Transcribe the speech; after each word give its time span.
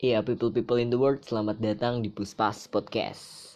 Iya, 0.00 0.24
people-people 0.24 0.80
in 0.80 0.88
the 0.88 0.96
world, 0.96 1.20
selamat 1.28 1.60
datang 1.60 2.00
di 2.00 2.08
Puspas 2.08 2.64
Podcast. 2.72 3.52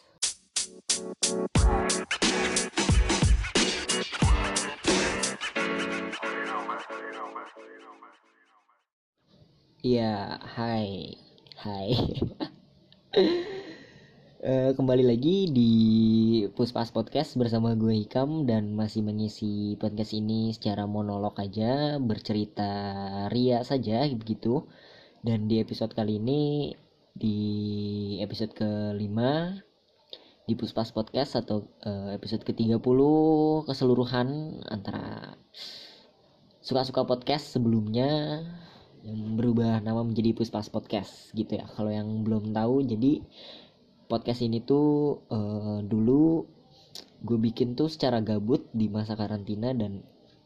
Iya, 9.81 10.37
hai, 10.61 11.17
hai. 11.65 11.91
Eh, 14.45 14.77
kembali 14.77 15.09
lagi 15.09 15.49
di 15.49 15.73
Puspas 16.53 16.93
Podcast 16.93 17.41
bersama 17.41 17.73
gue 17.73 17.97
Hikam 18.05 18.45
dan 18.45 18.77
masih 18.77 19.01
mengisi 19.01 19.73
podcast 19.81 20.13
ini 20.13 20.53
secara 20.53 20.85
monolog 20.85 21.33
aja, 21.41 21.97
bercerita 21.97 22.69
ria 23.33 23.65
saja 23.65 24.05
begitu. 24.13 24.69
Dan 25.25 25.49
di 25.49 25.57
episode 25.57 25.97
kali 25.97 26.21
ini 26.21 26.69
di 27.17 27.39
episode 28.21 28.53
kelima 28.53 29.57
di 30.45 30.53
Puspas 30.53 30.93
Podcast 30.93 31.41
atau 31.41 31.65
uh, 31.81 32.13
episode 32.13 32.45
ke-30 32.45 33.01
keseluruhan 33.65 34.61
antara 34.69 35.33
suka-suka 36.61 37.09
podcast 37.09 37.57
sebelumnya 37.57 38.45
yang 39.01 39.41
berubah 39.41 39.81
nama 39.81 40.05
menjadi 40.05 40.37
Puspas 40.37 40.69
Podcast 40.69 41.33
gitu 41.33 41.57
ya. 41.57 41.65
Kalau 41.73 41.89
yang 41.89 42.21
belum 42.21 42.53
tahu 42.53 42.85
jadi 42.85 43.25
podcast 44.13 44.45
ini 44.45 44.61
tuh 44.61 45.25
uh, 45.33 45.81
dulu 45.81 46.45
gue 47.25 47.39
bikin 47.41 47.73
tuh 47.73 47.89
secara 47.89 48.21
gabut 48.21 48.69
di 48.77 48.93
masa 48.93 49.17
karantina 49.17 49.73
dan 49.73 50.05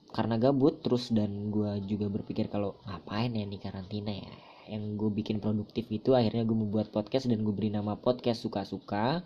karena 0.08 0.40
gabut 0.40 0.80
terus 0.80 1.12
dan 1.12 1.52
gue 1.52 1.84
juga 1.84 2.08
berpikir 2.08 2.48
kalau 2.48 2.80
ngapain 2.88 3.28
ya 3.32 3.44
di 3.44 3.58
karantina 3.60 4.12
ya. 4.12 4.32
Yang 4.68 5.00
gue 5.00 5.10
bikin 5.20 5.40
produktif 5.40 5.88
itu 5.88 6.12
akhirnya 6.12 6.44
gue 6.44 6.56
membuat 6.56 6.92
podcast 6.92 7.28
dan 7.28 7.44
gue 7.44 7.52
beri 7.52 7.72
nama 7.72 7.96
podcast 7.96 8.44
suka-suka. 8.44 9.24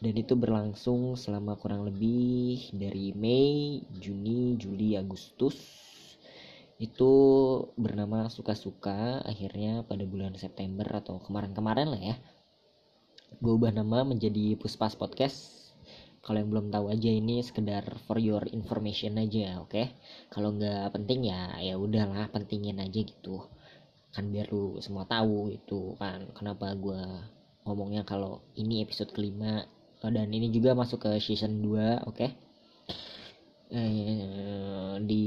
Dan 0.00 0.16
itu 0.16 0.32
berlangsung 0.32 1.12
selama 1.20 1.60
kurang 1.60 1.84
lebih 1.84 2.72
dari 2.72 3.12
Mei, 3.12 3.84
Juni, 4.00 4.56
Juli, 4.56 4.96
Agustus. 4.96 5.56
Itu 6.80 7.12
bernama 7.76 8.32
suka-suka 8.32 9.20
akhirnya 9.20 9.84
pada 9.84 10.08
bulan 10.08 10.32
September 10.40 10.88
atau 10.88 11.20
kemarin-kemarin 11.20 11.92
lah 11.92 12.00
ya. 12.00 12.16
Gue 13.44 13.60
ubah 13.60 13.76
nama 13.76 14.08
menjadi 14.08 14.56
Puspas 14.56 14.96
Podcast 14.96 15.59
kalau 16.20 16.36
yang 16.44 16.50
belum 16.52 16.66
tahu 16.68 16.92
aja 16.92 17.08
ini 17.08 17.40
sekedar 17.40 17.84
for 18.04 18.20
your 18.20 18.44
information 18.52 19.16
aja 19.16 19.56
oke 19.60 19.72
okay? 19.72 19.96
kalau 20.28 20.52
nggak 20.52 20.92
penting 20.92 21.32
ya 21.32 21.56
ya 21.64 21.80
udahlah 21.80 22.28
pentingin 22.28 22.76
aja 22.76 23.00
gitu 23.00 23.48
kan 24.12 24.28
biar 24.28 24.52
lu 24.52 24.76
semua 24.84 25.08
tahu 25.08 25.54
itu 25.54 25.96
kan 25.96 26.28
kenapa 26.36 26.76
gue 26.76 27.00
ngomongnya 27.64 28.04
kalau 28.04 28.44
ini 28.58 28.84
episode 28.84 29.14
kelima 29.16 29.64
oh, 30.04 30.10
dan 30.12 30.28
ini 30.28 30.52
juga 30.52 30.76
masuk 30.76 31.08
ke 31.08 31.10
season 31.22 31.62
2 31.64 32.04
oke 32.04 32.16
okay? 32.18 32.30
eh, 33.72 34.98
di 35.00 35.24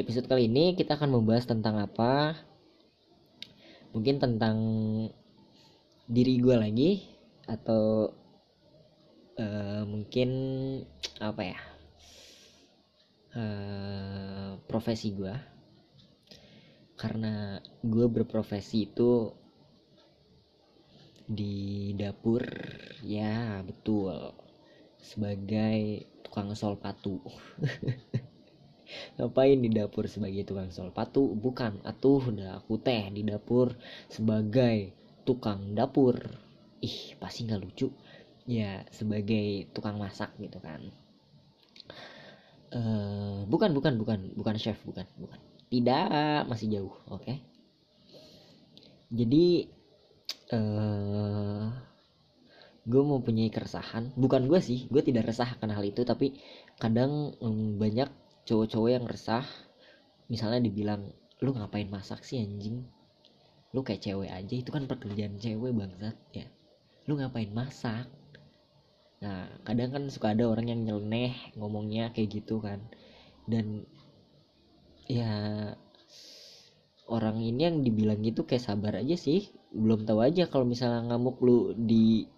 episode 0.00 0.24
kali 0.30 0.48
ini 0.48 0.72
kita 0.78 0.96
akan 0.96 1.20
membahas 1.20 1.44
tentang 1.44 1.76
apa 1.82 2.38
mungkin 3.92 4.22
tentang 4.22 4.56
diri 6.08 6.40
gue 6.40 6.56
lagi 6.56 6.90
atau 7.44 8.12
uh, 9.38 9.82
mungkin 9.86 10.30
apa 11.22 11.42
ya 11.42 11.60
uh, 13.38 14.50
profesi 14.66 15.14
gue 15.14 15.34
karena 16.94 17.58
gue 17.82 18.06
berprofesi 18.06 18.86
itu 18.86 19.28
di 21.24 21.90
dapur 21.96 22.44
ya 23.02 23.64
betul. 23.64 24.36
Sebagai 25.00 26.04
tukang 26.24 26.52
sol 26.56 26.76
patu. 26.80 27.20
Ngapain 29.18 29.58
di 29.58 29.72
dapur 29.72 30.06
sebagai 30.06 30.44
tukang 30.48 30.70
sol 30.72 30.92
patu? 30.92 31.32
Bukan. 31.32 31.82
Atuh 31.84 32.30
udah 32.30 32.60
aku 32.60 32.80
teh 32.80 33.08
di 33.12 33.24
dapur 33.24 33.72
sebagai 34.08 34.92
tukang 35.24 35.72
dapur. 35.76 36.16
Ih 36.84 37.16
pasti 37.16 37.48
nggak 37.48 37.60
lucu 37.64 37.88
ya 38.44 38.84
sebagai 38.92 39.68
tukang 39.72 39.96
masak 39.96 40.32
gitu 40.40 40.60
kan. 40.60 40.80
Uh, 42.74 43.46
bukan 43.46 43.70
bukan 43.70 43.94
bukan 43.96 44.34
bukan 44.34 44.56
chef 44.60 44.78
bukan 44.84 45.06
bukan. 45.16 45.38
Tidak 45.68 46.46
masih 46.46 46.68
jauh 46.70 46.94
oke? 47.10 47.22
Okay? 47.24 47.38
jadi 49.14 49.70
uh, 50.50 51.70
gue 52.84 53.02
mau 53.06 53.22
punya 53.22 53.46
keresahan. 53.48 54.12
Bukan 54.18 54.50
gue 54.50 54.60
sih 54.60 54.90
gue 54.90 55.02
tidak 55.06 55.30
resah 55.30 55.48
akan 55.56 55.70
hal 55.72 55.84
itu 55.86 56.02
tapi 56.02 56.36
kadang 56.82 57.32
um, 57.38 57.78
banyak 57.78 58.10
cowok-cowok 58.44 58.90
yang 58.90 59.06
resah. 59.06 59.46
Misalnya 60.26 60.66
dibilang 60.66 61.14
lu 61.40 61.54
ngapain 61.54 61.86
masak 61.88 62.26
sih 62.26 62.42
anjing? 62.42 62.84
Lu 63.70 63.86
kayak 63.86 64.02
cewek 64.02 64.30
aja. 64.34 64.54
Itu 64.54 64.74
kan 64.74 64.90
pekerjaan 64.90 65.38
cewek 65.38 65.72
bangsat 65.72 66.16
ya. 66.34 66.46
Lu 67.06 67.16
ngapain 67.16 67.48
masak 67.54 68.10
nah 69.24 69.48
kadang 69.64 69.88
kan 69.88 70.04
suka 70.12 70.36
ada 70.36 70.44
orang 70.44 70.68
yang 70.68 70.80
nyeleneh 70.84 71.32
ngomongnya 71.56 72.12
kayak 72.12 72.44
gitu 72.44 72.60
kan. 72.60 72.84
Dan 73.48 73.88
ya 75.08 75.32
orang 77.08 77.40
ini 77.40 77.60
yang 77.64 77.80
dibilang 77.80 78.20
gitu 78.20 78.44
kayak 78.44 78.68
sabar 78.68 79.00
aja 79.00 79.16
sih. 79.16 79.48
Belum 79.72 80.04
tahu 80.04 80.20
aja 80.20 80.44
kalau 80.44 80.68
misalnya 80.68 81.08
ngamuk 81.08 81.40
lu 81.40 81.72
di 81.72 82.28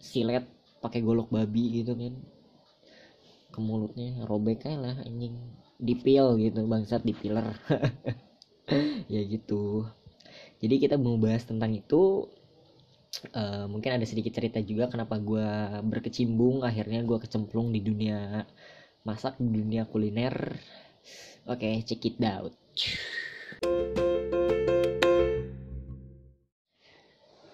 silet 0.00 0.48
pakai 0.80 1.04
golok 1.04 1.28
babi 1.28 1.84
gitu 1.84 1.92
kan. 1.92 2.16
Ke 3.52 3.60
mulutnya 3.60 4.24
robek 4.24 4.64
aja 4.64 4.80
lah 4.80 4.96
anjing. 5.04 5.36
Dipil 5.76 6.40
gitu 6.40 6.64
bangsat 6.64 7.04
dipiler. 7.04 7.52
Ya 9.12 9.20
gitu. 9.28 9.84
Jadi 10.62 10.80
kita 10.80 10.96
mau 10.96 11.20
bahas 11.20 11.44
tentang 11.44 11.76
itu 11.76 12.30
uh, 13.36 13.64
mungkin 13.68 14.00
ada 14.00 14.06
sedikit 14.08 14.32
cerita 14.32 14.58
juga 14.64 14.88
kenapa 14.88 15.20
gue 15.20 15.48
berkecimbung 15.84 16.64
akhirnya 16.64 17.04
gue 17.04 17.18
kecemplung 17.20 17.70
di 17.70 17.80
dunia 17.84 18.48
masak 19.04 19.38
di 19.38 19.50
dunia 19.50 19.84
kuliner. 19.86 20.34
Oke 21.50 21.66
okay, 21.66 21.74
check 21.82 22.02
it 22.06 22.18
out. 22.22 22.54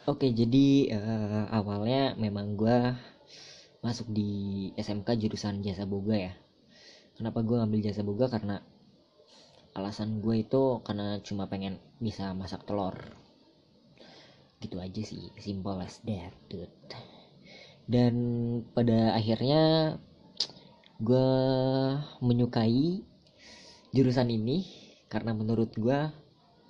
Oke 0.09 0.33
jadi 0.33 0.67
uh, 0.97 1.45
awalnya 1.53 2.17
memang 2.17 2.57
gue 2.57 2.79
masuk 3.85 4.09
di 4.09 4.31
SMK 4.77 5.21
jurusan 5.21 5.61
jasa 5.61 5.85
boga 5.85 6.17
ya. 6.17 6.33
Kenapa 7.17 7.43
gue 7.43 7.57
ngambil 7.59 7.81
jasa 7.83 8.07
boga? 8.07 8.31
Karena 8.31 8.63
alasan 9.77 10.25
gue 10.25 10.43
itu 10.43 10.81
karena 10.83 11.21
cuma 11.23 11.47
pengen 11.47 11.79
bisa 12.01 12.33
masak 12.35 12.65
telur 12.65 12.95
gitu 14.59 14.77
aja 14.83 15.03
sih 15.03 15.31
simple 15.39 15.79
as 15.79 16.03
that 16.03 16.35
dude. 16.51 16.73
Dan 17.89 18.15
pada 18.75 19.17
akhirnya 19.17 19.97
gue 20.99 21.31
menyukai 22.21 23.07
jurusan 23.95 24.29
ini 24.29 24.67
karena 25.09 25.33
menurut 25.33 25.73
gue 25.79 25.99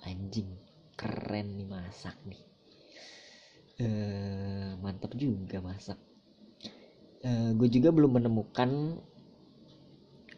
anjing 0.05 0.47
keren 0.95 1.57
nih 1.59 1.67
masak 1.67 2.15
nih. 2.23 2.41
Uh, 3.79 4.75
mantap 4.83 5.15
juga 5.15 5.59
masak. 5.59 5.97
Uh, 7.25 7.51
gue 7.57 7.67
juga 7.67 7.91
belum 7.91 8.15
menemukan 8.15 8.95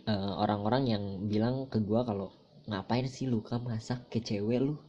eh, 0.10 0.34
orang-orang 0.42 0.90
uh, 0.90 0.90
yang 0.98 1.04
bilang 1.30 1.70
ke 1.70 1.78
gue 1.78 2.02
kalau 2.02 2.34
ngapain 2.66 3.06
sih 3.06 3.30
lu 3.30 3.46
kan 3.46 3.62
masak 3.62 4.10
ke 4.10 4.18
cewek 4.18 4.58
lu 4.58 4.82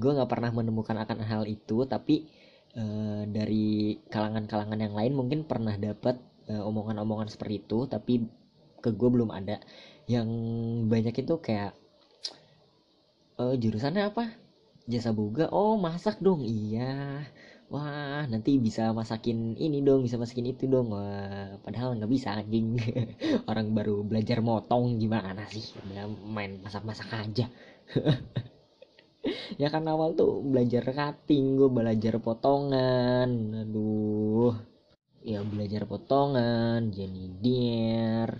gue 0.00 0.16
nggak 0.16 0.30
pernah 0.32 0.50
menemukan 0.50 0.96
akan 0.96 1.18
hal 1.28 1.42
itu 1.44 1.84
tapi 1.84 2.24
e, 2.72 2.82
dari 3.28 4.00
kalangan-kalangan 4.08 4.80
yang 4.80 4.94
lain 4.96 5.12
mungkin 5.12 5.44
pernah 5.44 5.76
dapat 5.76 6.16
e, 6.48 6.56
omongan-omongan 6.56 7.28
seperti 7.28 7.68
itu 7.68 7.84
tapi 7.84 8.24
ke 8.80 8.90
gue 8.96 9.08
belum 9.12 9.30
ada. 9.30 9.60
Yang 10.08 10.28
banyak 10.88 11.14
itu 11.20 11.34
kayak 11.44 11.76
e, 13.36 13.44
jurusannya 13.60 14.08
apa? 14.08 14.32
Jasa 14.88 15.12
boga 15.12 15.52
oh 15.52 15.76
masak 15.76 16.18
dong. 16.24 16.42
Iya. 16.48 17.28
Wah 17.70 18.26
nanti 18.26 18.58
bisa 18.58 18.90
masakin 18.90 19.54
ini 19.54 19.78
dong 19.84 20.02
bisa 20.02 20.18
masakin 20.18 20.50
itu 20.50 20.66
dong. 20.66 20.90
Wah, 20.90 21.54
padahal 21.62 21.94
nggak 21.94 22.10
bisa 22.10 22.34
anjing. 22.34 22.80
Orang 23.50 23.76
baru 23.76 24.02
belajar 24.02 24.42
motong 24.42 24.98
gimana 24.98 25.46
sih? 25.46 25.62
Main 26.26 26.58
masak-masak 26.64 27.06
aja 27.14 27.46
ya 29.60 29.68
kan 29.68 29.84
awal 29.88 30.16
tuh 30.16 30.40
belajar 30.40 30.84
cutting 30.90 31.60
gue 31.60 31.68
belajar 31.68 32.16
potongan 32.20 33.28
aduh 33.66 34.56
ya 35.20 35.44
belajar 35.44 35.84
potongan 35.84 36.88
jadi 36.88 37.24
dier 37.44 38.30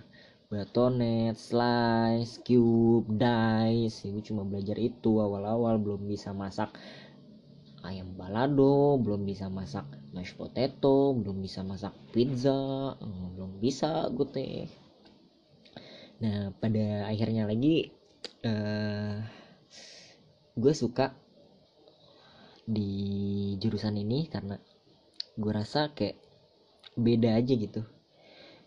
batonet, 0.51 1.39
slice, 1.39 2.43
cube, 2.43 3.07
dice. 3.07 4.03
Gue 4.11 4.19
cuma 4.19 4.43
belajar 4.43 4.75
itu 4.75 5.23
awal-awal 5.23 5.79
belum 5.79 6.11
bisa 6.11 6.35
masak 6.35 6.75
ayam 7.87 8.13
balado, 8.13 8.99
belum 8.99 9.25
bisa 9.25 9.47
masak 9.47 9.87
mashed 10.11 10.35
potato, 10.35 11.15
belum 11.15 11.39
bisa 11.39 11.63
masak 11.63 11.95
pizza, 12.11 12.93
eh, 12.99 13.27
belum 13.33 13.57
bisa 13.63 14.11
gue 14.11 14.27
teh. 14.27 14.67
Nah 16.21 16.53
pada 16.59 17.09
akhirnya 17.09 17.49
lagi 17.49 17.89
uh, 18.45 19.17
gue 20.57 20.73
suka 20.75 21.15
di 22.67 22.91
jurusan 23.57 23.95
ini 23.99 24.27
karena 24.27 24.59
gue 25.39 25.51
rasa 25.51 25.91
kayak 25.95 26.19
beda 26.99 27.39
aja 27.39 27.53
gitu. 27.55 27.81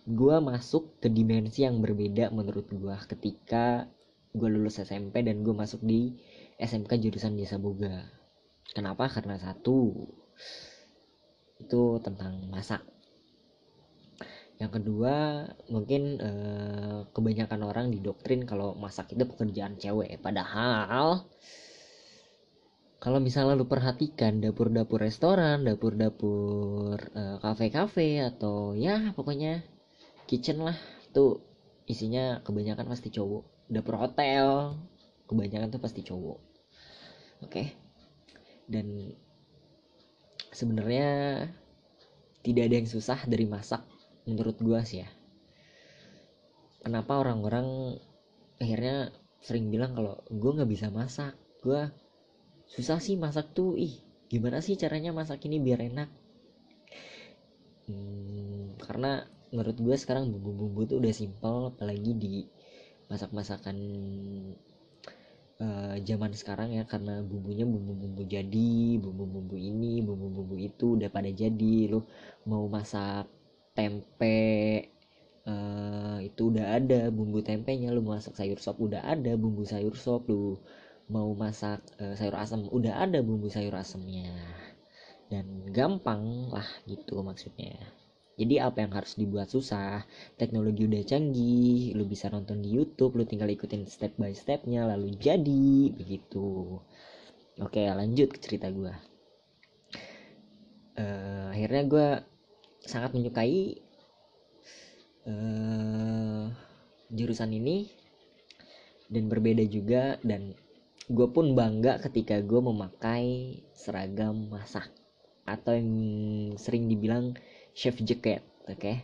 Gue 0.04 0.36
masuk 0.40 1.00
ke 1.00 1.08
dimensi 1.08 1.64
yang 1.64 1.80
berbeda 1.80 2.28
menurut 2.32 2.68
gue 2.68 2.96
ketika 3.08 3.88
gue 4.34 4.48
lulus 4.50 4.80
SMP 4.80 5.24
dan 5.24 5.40
gue 5.44 5.54
masuk 5.56 5.80
di 5.84 6.12
SMK 6.60 7.00
jurusan 7.00 7.36
jasa 7.40 7.56
boga. 7.56 8.04
Kenapa? 8.72 9.08
Karena 9.08 9.36
satu 9.40 9.92
itu 11.62 11.82
tentang 12.02 12.50
masak 12.50 12.82
yang 14.62 14.70
kedua 14.70 15.44
mungkin 15.66 16.02
eh, 16.22 16.98
kebanyakan 17.10 17.60
orang 17.66 17.86
didoktrin 17.90 18.46
kalau 18.46 18.78
masak 18.78 19.10
itu 19.10 19.26
pekerjaan 19.26 19.74
cewek. 19.74 20.22
Padahal 20.22 21.26
kalau 23.04 23.20
misalnya 23.20 23.60
lu 23.60 23.68
perhatikan 23.68 24.40
dapur-dapur 24.40 24.96
restoran 24.96 25.60
dapur-dapur 25.68 26.96
uh, 27.12 27.36
kafe-kafe 27.44 28.24
atau 28.24 28.72
ya 28.72 29.12
pokoknya 29.12 29.60
kitchen 30.24 30.64
lah 30.64 30.76
itu 31.04 31.44
isinya 31.84 32.40
kebanyakan 32.40 32.88
pasti 32.88 33.12
cowok. 33.12 33.68
Dapur 33.68 34.00
hotel 34.00 34.80
kebanyakan 35.28 35.68
tuh 35.68 35.82
pasti 35.84 36.00
cowok. 36.00 36.38
Oke? 37.44 37.52
Okay? 37.52 37.66
dan 38.64 39.12
sebenarnya 40.54 41.08
tidak 42.44 42.62
ada 42.68 42.74
yang 42.80 42.88
susah 42.88 43.18
dari 43.28 43.44
masak 43.48 43.84
menurut 44.24 44.56
gua 44.60 44.84
sih 44.84 45.04
ya. 45.04 45.08
Kenapa 46.84 47.16
orang-orang 47.16 47.96
akhirnya 48.60 49.08
sering 49.40 49.72
bilang 49.72 49.96
kalau 49.96 50.20
gue 50.28 50.50
nggak 50.52 50.68
bisa 50.68 50.92
masak? 50.92 51.32
Gue 51.64 51.88
susah 52.74 52.98
sih 52.98 53.14
masak 53.14 53.54
tuh. 53.56 53.78
Ih 53.78 53.94
gimana 54.28 54.58
sih 54.58 54.74
caranya 54.74 55.14
masak 55.14 55.46
ini 55.46 55.62
biar 55.62 55.80
enak? 55.86 56.10
Hmm, 57.86 58.74
karena 58.80 59.22
menurut 59.52 59.76
gue 59.78 59.96
sekarang 59.96 60.32
bumbu-bumbu 60.34 60.80
tuh 60.90 60.98
udah 60.98 61.14
simpel 61.14 61.70
apalagi 61.70 62.12
di 62.18 62.34
masak-masakan 63.06 63.76
uh, 65.62 65.94
zaman 66.02 66.32
sekarang 66.34 66.74
ya 66.74 66.82
karena 66.88 67.22
bumbunya 67.22 67.62
bumbu-bumbu 67.68 68.26
jadi 68.26 68.98
bumbu-bumbu 68.98 69.54
ini 69.54 70.02
bumbu-bumbu 70.02 70.56
itu 70.58 70.98
udah 70.98 71.08
pada 71.12 71.30
jadi. 71.30 71.92
Lo 71.92 72.08
mau 72.48 72.66
masak 72.66 73.28
tempe 73.76 74.90
uh, 75.48 76.18
itu 76.24 76.42
udah 76.50 76.78
ada 76.80 77.00
bumbu 77.12 77.44
tempenya 77.44 77.92
lu 77.92 78.02
masak 78.04 78.34
sayur 78.38 78.58
sop 78.60 78.80
udah 78.80 79.04
ada 79.04 79.36
bumbu 79.36 79.62
sayur 79.66 79.94
sop 79.98 80.28
lu 80.30 80.58
mau 81.10 81.32
masak 81.36 81.84
uh, 82.00 82.16
sayur 82.16 82.36
asam 82.40 82.68
udah 82.72 83.04
ada 83.04 83.20
bumbu 83.20 83.52
sayur 83.52 83.76
asamnya 83.76 84.32
dan 85.28 85.68
gampang 85.72 86.52
lah 86.52 86.66
gitu 86.88 87.20
maksudnya. 87.20 87.76
Jadi 88.34 88.58
apa 88.58 88.82
yang 88.82 88.90
harus 88.90 89.14
dibuat 89.14 89.46
susah? 89.46 90.02
Teknologi 90.34 90.90
udah 90.90 91.06
canggih 91.06 91.94
lu 91.94 92.02
bisa 92.02 92.26
nonton 92.34 92.66
di 92.66 92.74
YouTube 92.74 93.14
lu 93.14 93.22
tinggal 93.22 93.46
ikutin 93.46 93.86
step 93.86 94.18
by 94.18 94.34
stepnya 94.34 94.90
lalu 94.90 95.14
jadi 95.14 95.94
begitu. 95.94 96.82
Oke 97.62 97.86
lanjut 97.86 98.34
ke 98.34 98.38
cerita 98.42 98.66
gue 98.74 99.14
uh, 100.98 101.46
akhirnya 101.50 101.82
gue 101.86 102.08
sangat 102.84 103.10
menyukai 103.16 103.80
uh, 105.26 106.44
jurusan 107.10 107.50
ini 107.54 107.90
dan 109.08 109.28
berbeda 109.30 109.64
juga 109.68 110.18
dan 110.24 110.56
gue 111.10 111.28
pun 111.28 111.52
bangga 111.52 112.00
ketika 112.00 112.40
gue 112.40 112.60
memakai 112.60 113.60
seragam 113.76 114.48
masak. 114.48 114.88
Atau 115.44 115.76
yang 115.76 115.90
sering 116.56 116.88
dibilang 116.88 117.36
chef 117.76 118.00
jacket 118.00 118.40
oke? 118.64 118.80
Okay? 118.80 118.96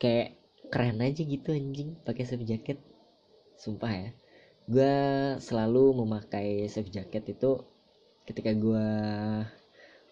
kayak 0.00 0.40
keren 0.72 1.04
aja 1.04 1.20
gitu 1.20 1.52
anjing 1.52 1.94
pakai 2.02 2.24
chef 2.24 2.40
jacket. 2.48 2.80
Sumpah 3.60 3.92
ya. 3.92 4.10
Gue 4.64 4.94
selalu 5.44 6.04
memakai 6.04 6.64
chef 6.72 6.88
jacket 6.88 7.36
itu 7.36 7.60
ketika 8.24 8.50
gue 8.56 8.86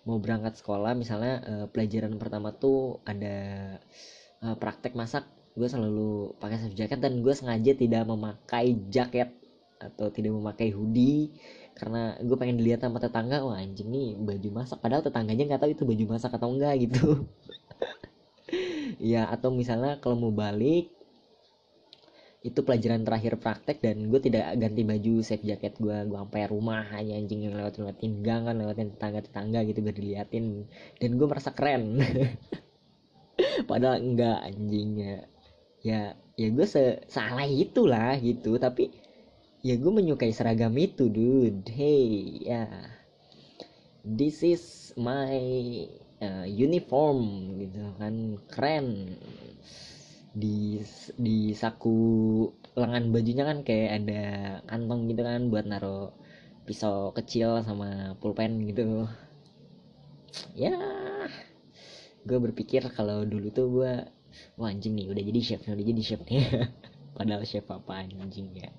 mau 0.04 0.20
berangkat 0.20 0.60
sekolah. 0.60 0.92
Misalnya 0.92 1.34
uh, 1.44 1.66
pelajaran 1.72 2.16
pertama 2.20 2.52
tuh 2.52 3.00
ada 3.08 3.36
uh, 4.44 4.56
praktek 4.60 4.92
masak. 4.92 5.24
Gue 5.56 5.66
selalu 5.66 6.36
pakai 6.36 6.60
chef 6.60 6.76
jacket 6.76 7.00
dan 7.00 7.24
gue 7.24 7.32
sengaja 7.32 7.72
tidak 7.72 8.04
memakai 8.04 8.76
jaket 8.92 9.32
atau 9.78 10.10
tidak 10.10 10.34
memakai 10.34 10.74
hoodie 10.74 11.30
karena 11.78 12.18
gue 12.18 12.34
pengen 12.34 12.58
dilihat 12.58 12.82
sama 12.82 12.98
tetangga 12.98 13.46
wah 13.46 13.54
anjing 13.54 13.88
nih 13.88 14.18
baju 14.18 14.48
masak. 14.50 14.78
Padahal 14.82 15.02
tetangganya 15.06 15.44
nggak 15.54 15.62
tahu 15.62 15.70
itu 15.74 15.84
baju 15.86 16.04
masak 16.18 16.34
atau 16.34 16.50
enggak 16.50 16.74
gitu. 16.84 17.06
Ya 18.98 19.28
atau 19.28 19.52
misalnya 19.52 20.00
kalau 20.02 20.16
mau 20.18 20.32
balik 20.34 20.90
itu 22.40 22.62
pelajaran 22.62 23.02
terakhir 23.02 23.34
praktek 23.36 23.82
dan 23.82 24.08
gue 24.08 24.20
tidak 24.22 24.56
ganti 24.56 24.86
baju 24.86 25.14
safe 25.26 25.42
jacket 25.42 25.74
gue 25.76 26.06
gue 26.06 26.18
sampai 26.18 26.48
rumah 26.48 26.86
hanya 26.94 27.18
anjing 27.18 27.44
yang 27.44 27.58
lewat 27.58 27.82
lewatin 27.82 28.22
gang 28.22 28.46
kan 28.46 28.56
lewatin 28.56 28.94
tetangga 28.94 29.20
tetangga 29.26 29.60
gitu 29.66 29.82
biar 29.82 29.96
diliatin 29.98 30.64
dan 30.96 31.10
gue 31.18 31.26
merasa 31.28 31.50
keren. 31.52 32.00
Padahal 33.70 34.00
enggak 34.00 34.38
anjingnya 34.42 35.28
ya. 35.84 36.16
Ya 36.38 36.48
gue 36.54 36.66
se 36.70 37.02
salah 37.10 37.46
itulah 37.46 38.14
gitu. 38.22 38.62
Tapi 38.62 38.94
ya 39.58 39.74
gue 39.74 39.90
menyukai 39.90 40.30
seragam 40.30 40.74
itu 40.78 41.10
dude. 41.10 41.66
Hey 41.70 42.42
ya. 42.46 42.66
This 44.06 44.46
is 44.46 44.94
my 44.94 45.34
uh, 46.22 46.46
uniform 46.46 47.50
gitu 47.58 47.82
kan. 47.98 48.38
Keren. 48.46 49.18
Di 50.38 50.78
di 51.18 51.50
saku 51.56 51.98
lengan 52.78 53.10
bajunya 53.10 53.42
kan 53.42 53.66
kayak 53.66 53.90
ada 54.04 54.22
kantong 54.70 55.10
gitu 55.10 55.22
kan 55.26 55.50
buat 55.50 55.66
naro 55.66 56.14
pisau 56.62 57.10
kecil 57.10 57.66
sama 57.66 58.14
pulpen 58.22 58.62
gitu. 58.70 59.10
Ya. 60.54 60.78
Gue 62.22 62.38
berpikir 62.38 62.86
kalau 62.94 63.26
dulu 63.26 63.50
tuh 63.50 63.66
gue 63.72 63.92
wah 64.54 64.70
anjing 64.70 64.94
nih 64.94 65.10
udah 65.10 65.22
jadi 65.24 65.40
chef 65.42 65.66
udah 65.66 65.82
jadi 65.82 66.02
chef 66.04 66.22
nih. 66.30 66.46
Padahal 67.18 67.42
chef 67.42 67.66
apa 67.66 68.06
anjing 68.06 68.54
ya 68.54 68.70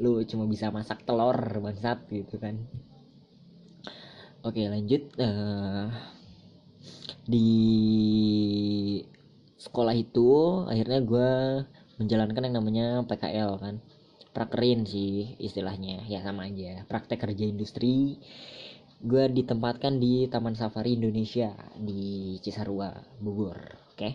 lu 0.00 0.22
cuma 0.26 0.44
bisa 0.50 0.70
masak 0.74 1.06
telur 1.06 1.36
bangsat 1.62 2.06
gitu 2.10 2.36
kan. 2.38 2.58
Oke 4.44 4.66
lanjut 4.68 5.08
uh, 5.16 5.88
di 7.24 7.48
sekolah 9.56 9.94
itu 9.96 10.28
akhirnya 10.68 11.00
gue 11.00 11.30
menjalankan 12.02 12.44
yang 12.50 12.56
namanya 12.60 12.86
PKL 13.08 13.50
kan. 13.60 13.76
Prakerin 14.34 14.82
sih 14.82 15.38
istilahnya 15.38 16.02
ya 16.10 16.18
sama 16.26 16.50
aja 16.50 16.82
praktek 16.90 17.22
kerja 17.22 17.44
industri. 17.46 18.18
Gue 19.04 19.30
ditempatkan 19.30 20.00
di 20.00 20.26
Taman 20.26 20.58
Safari 20.58 20.96
Indonesia 20.98 21.54
di 21.76 22.34
Cisarua 22.42 22.90
Bogor 23.20 23.58
oke. 23.94 23.98
Okay? 24.00 24.14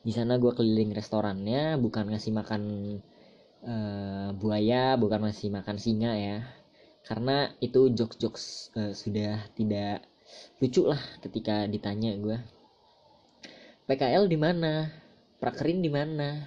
di 0.00 0.12
sana 0.16 0.40
gue 0.40 0.52
keliling 0.56 0.96
restorannya 0.96 1.76
bukan 1.76 2.08
ngasih 2.08 2.32
makan 2.32 2.62
uh, 3.64 4.32
buaya 4.36 4.94
bukan 5.00 5.30
masih 5.30 5.48
makan 5.52 5.76
singa 5.76 6.12
ya. 6.16 6.38
Karena 7.04 7.50
itu 7.64 7.90
jokes-jokes 7.92 8.74
uh, 8.76 8.92
sudah 8.92 9.40
tidak 9.56 10.04
lucu 10.62 10.86
lah 10.86 11.00
ketika 11.18 11.66
ditanya 11.66 12.14
gue 12.14 12.38
PKL 13.90 14.30
di 14.30 14.38
mana? 14.38 14.86
Prakerin 15.42 15.82
di 15.82 15.90
mana? 15.90 16.46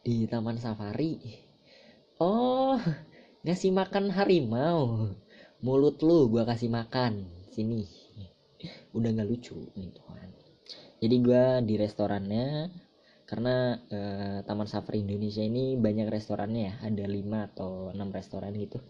Di 0.00 0.24
taman 0.24 0.56
safari? 0.56 1.18
Oh 2.22 2.80
ngasih 3.44 3.72
makan 3.74 4.14
harimau. 4.14 5.12
Mulut 5.60 6.00
lu 6.00 6.32
gue 6.32 6.42
kasih 6.48 6.72
makan. 6.72 7.28
Sini. 7.52 7.84
Udah 8.96 9.12
nggak 9.12 9.28
lucu 9.28 9.56
kan 9.76 10.30
jadi 11.00 11.16
gue 11.16 11.44
di 11.64 11.74
restorannya 11.80 12.68
karena 13.30 13.78
eh, 13.94 14.38
Taman 14.42 14.66
Safari 14.66 15.06
Indonesia 15.06 15.46
ini 15.46 15.78
banyak 15.78 16.10
restorannya 16.10 16.62
ya 16.66 16.74
ada 16.82 17.04
5 17.06 17.48
atau 17.54 17.94
6 17.94 18.10
restoran 18.10 18.50
gitu. 18.58 18.82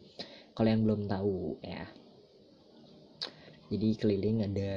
Kalau 0.56 0.68
yang 0.72 0.80
belum 0.88 1.04
tahu 1.12 1.60
ya. 1.60 1.84
Jadi 3.68 3.88
keliling 4.00 4.48
ada 4.48 4.72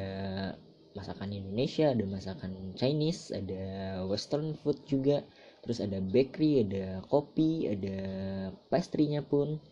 masakan 0.93 1.31
Indonesia 1.31 1.95
ada 1.95 2.03
masakan 2.03 2.75
Chinese 2.75 3.31
ada 3.31 3.63
Western 4.03 4.51
food 4.59 4.83
juga. 4.83 5.23
Terus 5.63 5.79
ada 5.79 6.03
bakery 6.03 6.67
ada 6.67 6.99
kopi 7.07 7.71
ada 7.71 7.97
pastry-nya 8.67 9.23
pun. 9.23 9.63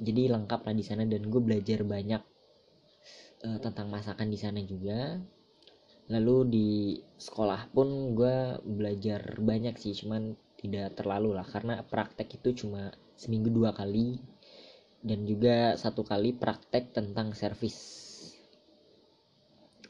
Jadi 0.00 0.32
lengkap 0.32 0.64
lah 0.64 0.74
di 0.74 0.82
sana 0.88 1.04
dan 1.04 1.20
gue 1.28 1.42
belajar 1.44 1.84
banyak 1.84 2.22
uh, 3.44 3.58
tentang 3.60 3.92
masakan 3.92 4.32
di 4.32 4.40
sana 4.40 4.64
juga 4.64 5.20
lalu 6.12 6.36
di 6.48 6.68
sekolah 7.16 7.72
pun 7.72 8.12
gue 8.12 8.60
belajar 8.60 9.40
banyak 9.40 9.76
sih 9.80 9.96
cuman 9.96 10.36
tidak 10.60 10.96
terlalu 10.96 11.36
lah. 11.36 11.44
Karena 11.44 11.80
praktek 11.84 12.40
itu 12.40 12.64
cuma 12.64 12.92
seminggu 13.16 13.52
dua 13.52 13.72
kali 13.72 14.20
dan 15.04 15.28
juga 15.28 15.76
satu 15.76 16.00
kali 16.04 16.32
praktek 16.32 16.96
tentang 16.96 17.36
servis. 17.36 17.76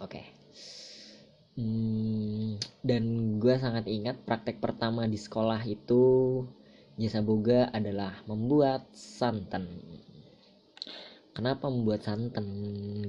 Oke. 0.02 0.18
Okay. 0.18 0.26
hmm, 1.54 2.58
dan 2.82 3.04
gue 3.38 3.54
sangat 3.54 3.86
ingat 3.86 4.26
praktek 4.26 4.58
pertama 4.58 5.06
di 5.06 5.14
sekolah 5.14 5.62
itu 5.62 6.42
jasa 6.98 7.22
boga 7.22 7.70
adalah 7.70 8.22
membuat 8.26 8.90
santan. 8.94 9.70
Kenapa 11.34 11.66
membuat 11.66 12.06
santan 12.06 12.46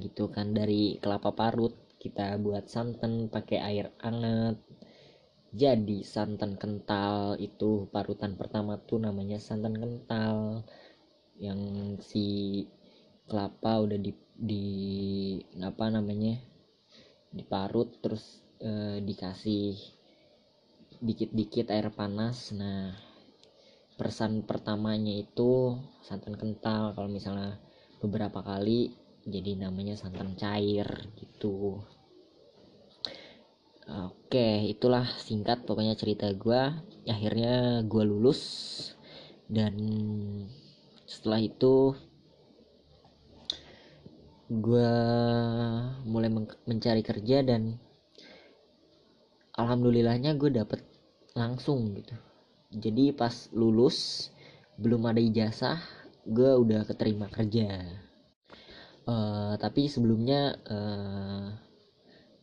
gitu 0.02 0.30
kan? 0.30 0.50
Dari 0.54 0.98
kelapa 0.98 1.30
parut 1.34 1.85
kita 2.06 2.38
buat 2.38 2.70
santan 2.70 3.26
pakai 3.26 3.58
air 3.58 3.90
hangat. 3.98 4.62
Jadi 5.50 6.06
santan 6.06 6.54
kental 6.54 7.34
itu 7.42 7.90
parutan 7.90 8.38
pertama 8.38 8.78
tuh 8.78 9.02
namanya 9.02 9.42
santan 9.42 9.74
kental. 9.74 10.62
Yang 11.34 11.60
si 12.06 12.26
kelapa 13.26 13.82
udah 13.82 13.98
di 13.98 14.14
di 14.36 14.66
apa 15.58 15.90
namanya 15.90 16.38
diparut 17.34 17.98
terus 17.98 18.44
e, 18.62 19.02
dikasih 19.02 19.74
dikit-dikit 21.02 21.74
air 21.74 21.90
panas. 21.90 22.54
Nah 22.54 22.94
persan 23.98 24.46
pertamanya 24.46 25.10
itu 25.10 25.74
santan 26.06 26.38
kental. 26.38 26.94
Kalau 26.94 27.10
misalnya 27.10 27.58
beberapa 27.98 28.44
kali 28.46 28.94
jadi 29.26 29.58
namanya 29.58 29.98
santan 29.98 30.38
cair 30.38 30.86
gitu 31.18 31.82
Oke, 33.86 34.66
itulah 34.66 35.06
singkat 35.22 35.62
pokoknya 35.62 35.94
cerita 35.94 36.26
gue. 36.34 36.74
Akhirnya 37.06 37.86
gue 37.86 38.02
lulus 38.02 38.42
dan 39.46 39.78
setelah 41.06 41.38
itu 41.38 41.94
gue 44.50 44.92
mulai 46.02 46.30
mencari 46.66 47.02
kerja 47.06 47.46
dan 47.46 47.78
alhamdulillahnya 49.54 50.34
gue 50.34 50.50
dapet 50.50 50.82
langsung 51.38 51.94
gitu. 51.94 52.14
Jadi 52.74 53.14
pas 53.14 53.46
lulus 53.54 54.30
belum 54.82 55.06
ada 55.06 55.22
ijazah, 55.22 55.78
gue 56.26 56.50
udah 56.58 56.82
keterima 56.90 57.30
kerja. 57.30 57.86
Uh, 59.06 59.54
tapi 59.62 59.86
sebelumnya 59.86 60.58
uh, 60.66 61.65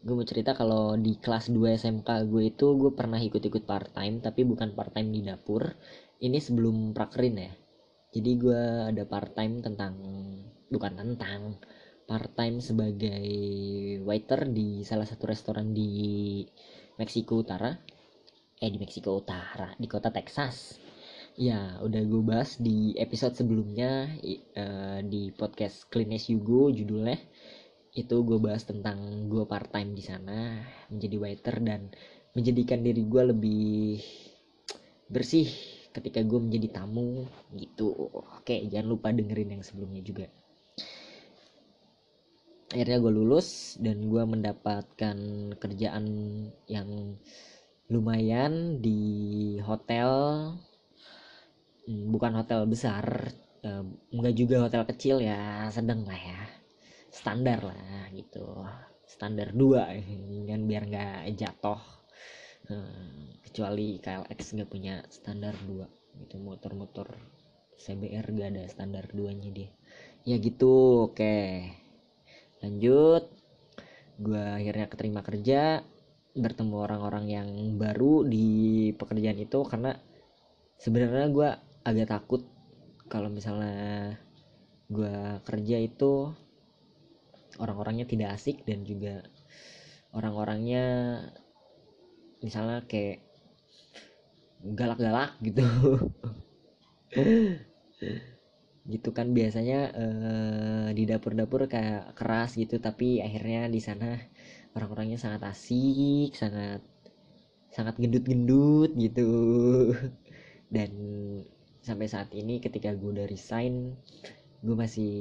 gue 0.04 0.12
mau 0.20 0.28
cerita 0.28 0.52
kalau 0.52 1.00
di 1.00 1.16
kelas 1.16 1.48
2 1.48 1.80
SMK 1.80 2.28
gue 2.28 2.52
itu 2.52 2.76
gue 2.76 2.92
pernah 2.92 3.16
ikut-ikut 3.24 3.64
part 3.64 3.96
time 3.96 4.20
tapi 4.20 4.44
bukan 4.44 4.76
part 4.76 4.92
time 4.92 5.16
di 5.16 5.24
dapur. 5.24 5.64
Ini 6.20 6.44
sebelum 6.44 6.92
prakerin 6.92 7.40
ya. 7.40 7.52
Jadi 8.12 8.32
gue 8.36 8.62
ada 8.92 9.04
part 9.08 9.32
time 9.32 9.64
tentang 9.64 9.96
bukan 10.68 10.94
tentang 11.00 11.56
part 12.04 12.36
time 12.36 12.60
sebagai 12.60 13.24
waiter 14.04 14.52
di 14.52 14.84
salah 14.84 15.08
satu 15.08 15.24
restoran 15.32 15.72
di 15.72 16.44
Meksiko 17.00 17.40
Utara. 17.40 17.72
Eh 18.60 18.70
di 18.70 18.76
Meksiko 18.84 19.16
Utara 19.16 19.72
di 19.80 19.88
kota 19.88 20.12
Texas. 20.12 20.84
Ya 21.40 21.80
udah 21.80 22.04
gue 22.04 22.22
bahas 22.22 22.60
di 22.60 22.92
episode 23.00 23.40
sebelumnya 23.40 24.12
uh, 24.60 25.00
di 25.00 25.32
podcast 25.32 25.88
Clean 25.88 26.12
as 26.12 26.28
You 26.28 26.44
Go 26.44 26.70
judulnya 26.70 27.18
itu 27.94 28.26
gue 28.26 28.42
bahas 28.42 28.66
tentang 28.66 29.30
gue 29.30 29.46
part 29.46 29.70
time 29.70 29.94
di 29.94 30.02
sana 30.02 30.58
menjadi 30.90 31.16
waiter 31.22 31.56
dan 31.62 31.94
menjadikan 32.34 32.82
diri 32.82 33.06
gue 33.06 33.24
lebih 33.30 34.02
bersih 35.14 35.46
ketika 35.94 36.26
gue 36.26 36.40
menjadi 36.42 36.82
tamu 36.82 37.30
gitu. 37.54 37.94
Oke 38.42 38.66
jangan 38.66 38.98
lupa 38.98 39.14
dengerin 39.14 39.58
yang 39.60 39.64
sebelumnya 39.64 40.02
juga. 40.02 40.26
Akhirnya 42.74 42.98
gue 42.98 43.14
lulus 43.14 43.78
dan 43.78 44.10
gue 44.10 44.24
mendapatkan 44.26 45.18
kerjaan 45.62 46.06
yang 46.66 46.90
lumayan 47.94 48.82
di 48.82 49.62
hotel. 49.62 50.10
Hmm, 51.86 52.10
bukan 52.10 52.42
hotel 52.42 52.66
besar 52.66 53.30
enggak 54.12 54.36
juga 54.36 54.68
hotel 54.68 54.84
kecil 54.84 55.24
ya 55.24 55.72
sedang 55.72 56.04
lah 56.04 56.20
ya 56.20 56.63
standar 57.14 57.62
lah 57.62 58.10
gitu. 58.10 58.66
Standar 59.06 59.54
dua 59.54 59.94
kan 60.50 60.62
biar 60.66 60.84
nggak 60.90 61.38
jatuh. 61.38 61.82
Hmm, 62.64 63.38
kecuali 63.46 64.02
KLX 64.02 64.58
nggak 64.58 64.72
punya 64.72 65.06
standar 65.12 65.54
dua 65.68 65.86
gitu 66.18 66.40
motor-motor 66.40 67.12
CBR 67.78 68.26
gak 68.32 68.50
ada 68.56 68.64
standar 68.72 69.06
duanya 69.12 69.50
dia. 69.54 69.70
Ya 70.26 70.40
gitu 70.42 71.06
oke. 71.12 71.68
Lanjut. 72.66 73.28
Gue 74.18 74.40
akhirnya 74.40 74.88
keterima 74.88 75.22
kerja 75.26 75.84
bertemu 76.34 76.76
orang-orang 76.82 77.26
yang 77.30 77.50
baru 77.78 78.26
di 78.26 78.90
pekerjaan 78.98 79.38
itu 79.38 79.62
karena 79.70 79.94
sebenarnya 80.82 81.28
gue 81.30 81.50
agak 81.86 82.08
takut 82.10 82.42
kalau 83.06 83.30
misalnya 83.30 84.18
gue 84.90 85.42
kerja 85.46 85.78
itu 85.78 86.34
orang-orangnya 87.62 88.06
tidak 88.10 88.38
asik 88.38 88.66
dan 88.66 88.86
juga 88.86 89.26
orang-orangnya 90.14 90.86
misalnya 92.44 92.86
kayak 92.86 93.24
galak-galak 94.64 95.36
gitu. 95.44 95.64
Gitu 98.84 99.16
kan 99.16 99.32
biasanya 99.32 99.96
eh, 99.96 100.88
di 100.92 101.08
dapur-dapur 101.08 101.72
kayak 101.72 102.20
keras 102.20 102.60
gitu 102.60 102.84
tapi 102.84 103.24
akhirnya 103.24 103.72
di 103.72 103.80
sana 103.80 104.20
orang-orangnya 104.76 105.16
sangat 105.16 105.48
asik 105.48 106.36
sangat 106.36 106.84
sangat 107.72 107.96
gendut-gendut 107.96 108.92
gitu. 109.00 109.32
Dan 110.68 110.92
sampai 111.80 112.08
saat 112.12 112.32
ini 112.36 112.60
ketika 112.60 112.92
gue 112.92 113.10
udah 113.20 113.28
resign 113.28 113.96
gue 114.64 114.76
masih 114.76 115.16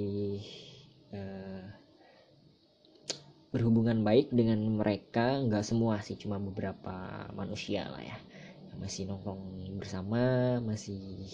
uh, 1.10 1.81
berhubungan 3.52 4.00
baik 4.00 4.32
dengan 4.32 4.58
mereka 4.72 5.38
nggak 5.44 5.62
semua 5.62 6.00
sih 6.00 6.16
cuma 6.16 6.40
beberapa 6.40 7.28
manusia 7.36 7.84
lah 7.92 8.00
ya. 8.00 8.16
Masih 8.80 9.04
nongkrong 9.04 9.76
bersama 9.76 10.56
masih 10.64 11.28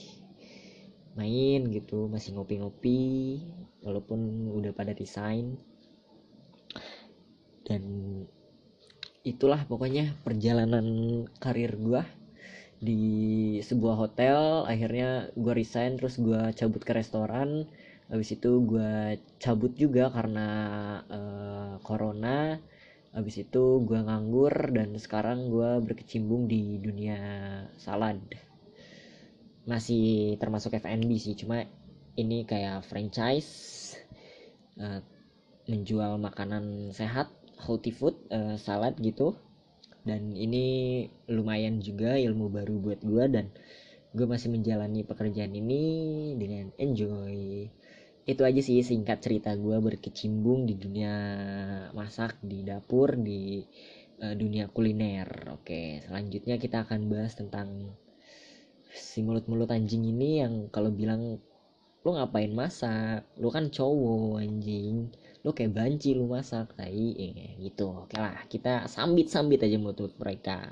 main 1.14 1.66
gitu 1.70 2.10
masih 2.10 2.34
ngopi-ngopi 2.34 3.42
walaupun 3.82 4.50
udah 4.54 4.70
pada 4.70 4.94
desain 4.94 5.58
dan 7.66 7.82
itulah 9.22 9.62
pokoknya 9.68 10.16
perjalanan 10.24 10.86
karir 11.38 11.76
gua 11.78 12.02
di 12.80 13.58
sebuah 13.60 13.94
hotel. 13.94 14.64
Akhirnya 14.64 15.28
gua 15.36 15.52
resign 15.52 16.00
terus 16.00 16.16
gua 16.16 16.50
cabut 16.56 16.82
ke 16.82 16.96
restoran 16.96 17.68
habis 18.08 18.40
itu 18.40 18.64
gue 18.64 19.20
cabut 19.36 19.72
juga 19.76 20.08
karena 20.08 20.48
uh, 21.08 21.72
corona. 21.84 22.56
Habis 23.12 23.48
itu 23.48 23.84
gue 23.84 24.00
nganggur 24.00 24.52
dan 24.72 24.92
sekarang 24.96 25.48
gue 25.48 25.80
berkecimpung 25.84 26.48
di 26.48 26.80
dunia 26.80 27.18
salad. 27.80 28.20
Masih 29.68 30.36
termasuk 30.40 30.76
F&B 30.76 31.10
sih 31.20 31.36
cuma 31.36 31.64
ini 32.16 32.48
kayak 32.48 32.84
franchise 32.88 33.94
uh, 34.80 35.04
menjual 35.68 36.16
makanan 36.16 36.96
sehat 36.96 37.28
healthy 37.60 37.92
food 37.92 38.16
uh, 38.32 38.56
salad 38.56 38.96
gitu. 39.00 39.36
Dan 40.08 40.32
ini 40.32 41.04
lumayan 41.28 41.84
juga 41.84 42.16
ilmu 42.16 42.48
baru 42.48 42.80
buat 42.80 43.00
gue 43.04 43.24
dan 43.28 43.52
gue 44.16 44.24
masih 44.24 44.48
menjalani 44.48 45.04
pekerjaan 45.04 45.52
ini 45.52 45.84
dengan 46.40 46.72
enjoy 46.80 47.68
itu 48.28 48.44
aja 48.44 48.60
sih 48.60 48.84
singkat 48.84 49.24
cerita 49.24 49.56
gue 49.56 49.80
berkecimbung 49.80 50.68
di 50.68 50.76
dunia 50.76 51.14
masak 51.96 52.36
di 52.44 52.60
dapur 52.60 53.16
di 53.16 53.64
uh, 54.20 54.36
dunia 54.36 54.68
kuliner. 54.68 55.56
Oke 55.56 56.04
selanjutnya 56.04 56.60
kita 56.60 56.84
akan 56.84 57.08
bahas 57.08 57.32
tentang 57.40 57.96
si 58.92 59.24
mulut-mulut 59.24 59.72
anjing 59.72 60.04
ini 60.04 60.44
yang 60.44 60.68
kalau 60.68 60.92
bilang 60.92 61.40
lu 62.04 62.10
ngapain 62.12 62.52
masak? 62.52 63.24
Lu 63.40 63.48
kan 63.48 63.72
cowok 63.72 64.44
anjing. 64.44 65.08
Lu 65.40 65.56
kayak 65.56 65.72
banci 65.72 66.12
lu 66.12 66.28
masak 66.28 66.76
tai. 66.76 67.16
Eh, 67.16 67.56
gitu. 67.64 68.04
Oke 68.04 68.20
lah 68.20 68.44
kita 68.52 68.92
sambit 68.92 69.32
sambit 69.32 69.64
aja 69.64 69.80
mulut 69.80 70.12
mereka. 70.20 70.68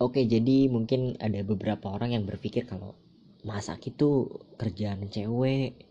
Oke 0.00 0.24
jadi 0.24 0.72
mungkin 0.72 1.20
ada 1.20 1.44
beberapa 1.44 1.92
orang 1.92 2.16
yang 2.16 2.24
berpikir 2.24 2.64
kalau 2.64 2.96
masak 3.44 3.88
itu 3.88 4.28
kerjaan 4.60 5.08
cewek 5.08 5.88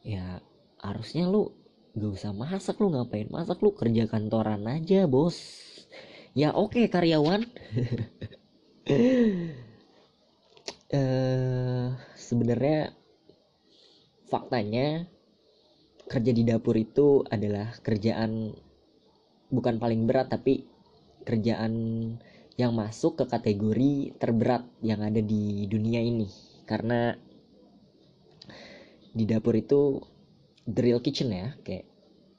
ya 0.00 0.40
harusnya 0.80 1.28
lu 1.28 1.52
gak 1.92 2.12
usah 2.16 2.32
masak 2.32 2.80
lu 2.80 2.88
ngapain 2.94 3.28
masak 3.28 3.60
lu 3.60 3.74
kerja 3.74 4.08
kantoran 4.08 4.64
aja 4.64 5.04
bos. 5.04 5.36
Ya 6.32 6.54
oke 6.54 6.78
okay, 6.78 6.84
karyawan. 6.86 7.42
Uh, 10.90 11.92
sebenarnya 12.26 12.94
faktanya 14.30 15.10
kerja 16.06 16.30
di 16.30 16.42
dapur 16.46 16.78
itu 16.78 17.26
adalah 17.26 17.74
kerjaan 17.82 18.54
bukan 19.50 19.82
paling 19.82 20.06
berat 20.06 20.30
tapi 20.30 20.66
kerjaan 21.26 21.74
yang 22.54 22.72
masuk 22.74 23.18
ke 23.18 23.24
kategori 23.26 24.14
terberat 24.18 24.62
yang 24.82 25.02
ada 25.02 25.18
di 25.18 25.66
dunia 25.66 25.98
ini 25.98 26.49
karena 26.70 27.18
di 29.10 29.26
dapur 29.26 29.58
itu 29.58 29.98
real 30.70 31.02
kitchen 31.02 31.34
ya 31.34 31.50
kayak 31.66 31.90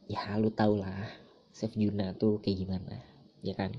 ya 0.08 0.40
lu 0.40 0.48
tau 0.56 0.80
lah 0.80 1.04
Chef 1.52 1.76
Juna 1.76 2.16
tuh 2.16 2.40
kayak 2.40 2.64
gimana 2.64 2.96
ya 3.44 3.52
kan? 3.60 3.76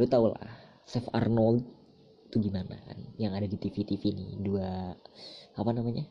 Lu 0.00 0.08
tau 0.08 0.32
lah 0.32 0.48
Chef 0.88 1.04
Arnold 1.12 1.60
tuh 2.32 2.40
gimana 2.40 2.72
kan? 2.88 2.98
Yang 3.20 3.32
ada 3.36 3.46
di 3.52 3.56
TV-TV 3.60 4.02
nih 4.16 4.30
dua 4.40 4.96
apa 5.60 5.70
namanya? 5.76 6.08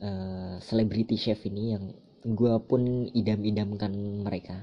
Uh, 0.00 0.56
celebrity 0.64 1.16
chef 1.20 1.44
ini 1.44 1.76
yang 1.76 1.92
gue 2.24 2.54
pun 2.64 3.08
idam-idamkan 3.12 3.92
mereka 4.24 4.60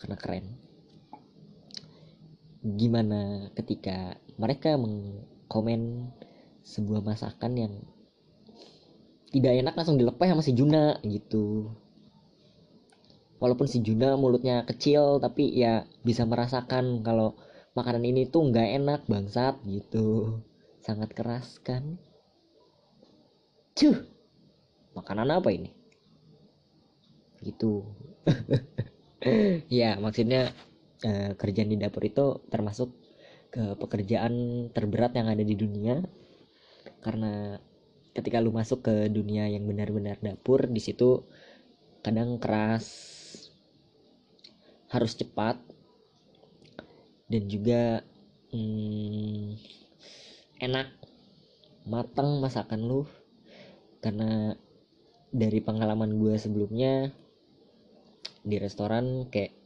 karena 0.00 0.16
keren. 0.20 0.46
Gimana 2.60 3.52
ketika 3.56 4.20
mereka 4.36 4.76
mengkomen 5.52 6.08
sebuah 6.64 7.04
masakan 7.04 7.52
yang 7.60 7.74
tidak 9.36 9.52
enak 9.52 9.76
langsung 9.76 10.00
dilepeh 10.00 10.32
sama 10.32 10.40
si 10.40 10.56
Juna 10.56 10.96
gitu. 11.04 11.76
Walaupun 13.36 13.68
si 13.68 13.84
Juna 13.84 14.16
mulutnya 14.16 14.64
kecil 14.64 15.20
tapi 15.20 15.52
ya 15.52 15.84
bisa 16.00 16.24
merasakan 16.24 17.04
kalau 17.04 17.36
makanan 17.76 18.00
ini 18.00 18.24
tuh 18.32 18.48
nggak 18.48 18.68
enak 18.80 19.00
bangsat 19.04 19.60
gitu. 19.68 20.40
Sangat 20.80 21.12
keras 21.12 21.60
kan? 21.60 22.00
Cuh! 23.76 24.08
Makanan 24.96 25.36
apa 25.36 25.52
ini? 25.52 25.68
Gitu. 27.44 27.84
Ya 29.70 30.02
maksudnya 30.02 30.50
eh, 31.06 31.38
kerjaan 31.38 31.70
di 31.70 31.78
dapur 31.78 32.02
itu 32.02 32.42
termasuk 32.50 32.90
ke 33.52 33.76
pekerjaan 33.76 34.66
terberat 34.72 35.12
yang 35.12 35.28
ada 35.28 35.44
di 35.44 35.52
dunia. 35.52 36.00
Karena 37.04 37.60
ketika 38.16 38.40
lu 38.40 38.50
masuk 38.50 38.88
ke 38.88 39.12
dunia 39.12 39.46
yang 39.52 39.68
benar-benar 39.68 40.16
dapur 40.24 40.64
di 40.68 40.80
situ 40.80 41.28
kadang 42.00 42.40
keras 42.40 42.88
harus 44.88 45.12
cepat 45.16 45.56
dan 47.28 47.42
juga 47.48 48.04
hmm, 48.56 49.60
enak 50.64 50.88
matang 51.84 52.40
masakan 52.40 52.80
lu. 52.88 53.02
Karena 54.02 54.56
dari 55.32 55.60
pengalaman 55.60 56.16
gue 56.18 56.34
sebelumnya 56.40 57.12
di 58.42 58.56
restoran 58.58 59.30
kayak 59.30 59.61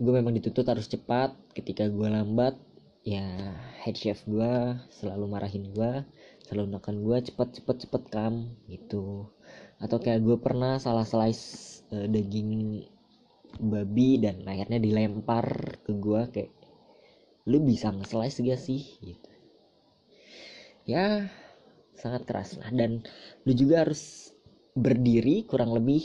gue 0.00 0.12
memang 0.16 0.32
dituntut 0.32 0.64
harus 0.64 0.88
cepat. 0.88 1.36
Ketika 1.52 1.86
gue 1.92 2.08
lambat 2.08 2.56
ya 3.04 3.56
head 3.84 3.96
chef 3.96 4.24
gue 4.28 4.76
selalu 4.92 5.24
marahin 5.24 5.72
gue 5.72 6.04
selalu 6.44 6.76
makan 6.76 7.00
gue 7.00 7.16
cepet 7.32 7.48
cepet 7.60 7.76
cepet 7.86 8.02
kam 8.08 8.56
gitu. 8.66 9.28
Atau 9.76 10.00
kayak 10.00 10.24
gue 10.24 10.36
pernah 10.40 10.80
salah 10.80 11.04
slice 11.04 11.84
uh, 11.92 12.08
daging 12.08 12.82
babi 13.60 14.16
dan 14.24 14.40
akhirnya 14.48 14.80
dilempar 14.80 15.76
ke 15.84 15.92
gue 15.92 16.22
kayak 16.32 16.52
lu 17.48 17.60
bisa 17.60 17.92
nge-slice 17.92 18.40
gak 18.40 18.60
sih? 18.60 18.82
Gitu. 19.04 19.30
Ya 20.88 21.28
sangat 21.92 22.24
keras. 22.24 22.56
Lah 22.56 22.72
dan 22.72 23.04
lu 23.44 23.52
juga 23.52 23.84
harus 23.84 24.32
berdiri 24.72 25.44
kurang 25.44 25.76
lebih 25.76 26.02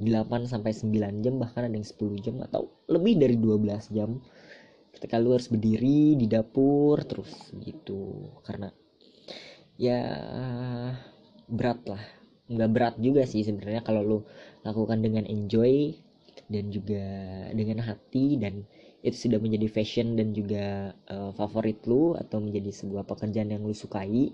8 0.00 0.48
sampai 0.48 0.72
9 0.72 1.24
jam 1.24 1.34
bahkan 1.36 1.68
ada 1.68 1.76
yang 1.76 1.84
10 1.84 2.24
jam 2.24 2.36
atau 2.40 2.72
lebih 2.88 3.20
dari 3.20 3.36
12 3.36 3.92
jam. 3.92 4.20
Ketika 4.92 5.18
lu 5.18 5.34
harus 5.34 5.48
berdiri 5.50 6.16
di 6.16 6.26
dapur 6.28 7.00
terus 7.04 7.52
gitu. 7.60 8.32
Karena 8.44 8.72
ya 9.76 10.00
berat 11.48 11.80
lah. 11.88 12.02
Nggak 12.48 12.70
berat 12.72 12.94
juga 13.00 13.22
sih 13.24 13.44
sebenarnya 13.44 13.84
kalau 13.84 14.02
lo 14.04 14.18
lakukan 14.62 15.00
dengan 15.00 15.24
enjoy 15.28 15.96
dan 16.52 16.68
juga 16.68 17.04
dengan 17.56 17.80
hati 17.80 18.36
dan 18.36 18.64
itu 19.02 19.26
sudah 19.28 19.42
menjadi 19.42 19.66
fashion 19.66 20.14
dan 20.14 20.30
juga 20.30 20.94
uh, 21.10 21.34
favorit 21.34 21.82
lu 21.90 22.14
atau 22.14 22.38
menjadi 22.38 22.70
sebuah 22.70 23.02
pekerjaan 23.02 23.50
yang 23.50 23.66
lu 23.66 23.74
sukai 23.74 24.30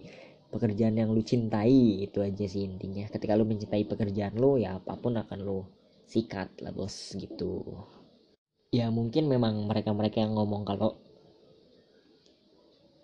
pekerjaan 0.48 0.96
yang 0.96 1.12
lu 1.12 1.20
cintai 1.20 2.04
itu 2.08 2.18
aja 2.24 2.44
sih 2.48 2.64
intinya. 2.64 3.04
Ketika 3.12 3.36
lu 3.36 3.44
mencintai 3.44 3.84
pekerjaan 3.84 4.36
lu 4.36 4.56
ya 4.56 4.80
apa 4.80 4.96
pun 4.96 5.16
akan 5.20 5.38
lu 5.44 5.60
sikat 6.08 6.64
lah 6.64 6.72
bos 6.72 7.12
gitu. 7.16 7.84
Ya 8.72 8.88
mungkin 8.88 9.28
memang 9.28 9.68
mereka-mereka 9.68 10.24
yang 10.24 10.36
ngomong 10.36 10.64
kalau 10.64 10.96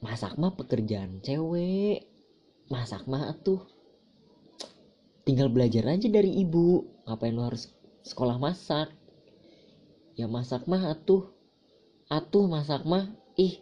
masak 0.05 0.37
mah 0.37 0.53
pekerjaan 0.53 1.25
cewek 1.25 2.05
masak 2.69 3.09
mah 3.09 3.33
tuh 3.41 3.65
tinggal 5.25 5.49
belajar 5.49 5.89
aja 5.89 6.09
dari 6.13 6.37
ibu 6.45 6.85
ngapain 7.09 7.33
lo 7.33 7.49
harus 7.49 7.73
sekolah 8.05 8.37
masak? 8.41 8.93
Ya 10.17 10.29
masak 10.29 10.69
mah 10.69 10.93
atuh 10.93 11.29
atuh 12.09 12.45
masak 12.45 12.85
mah 12.85 13.09
ih 13.37 13.61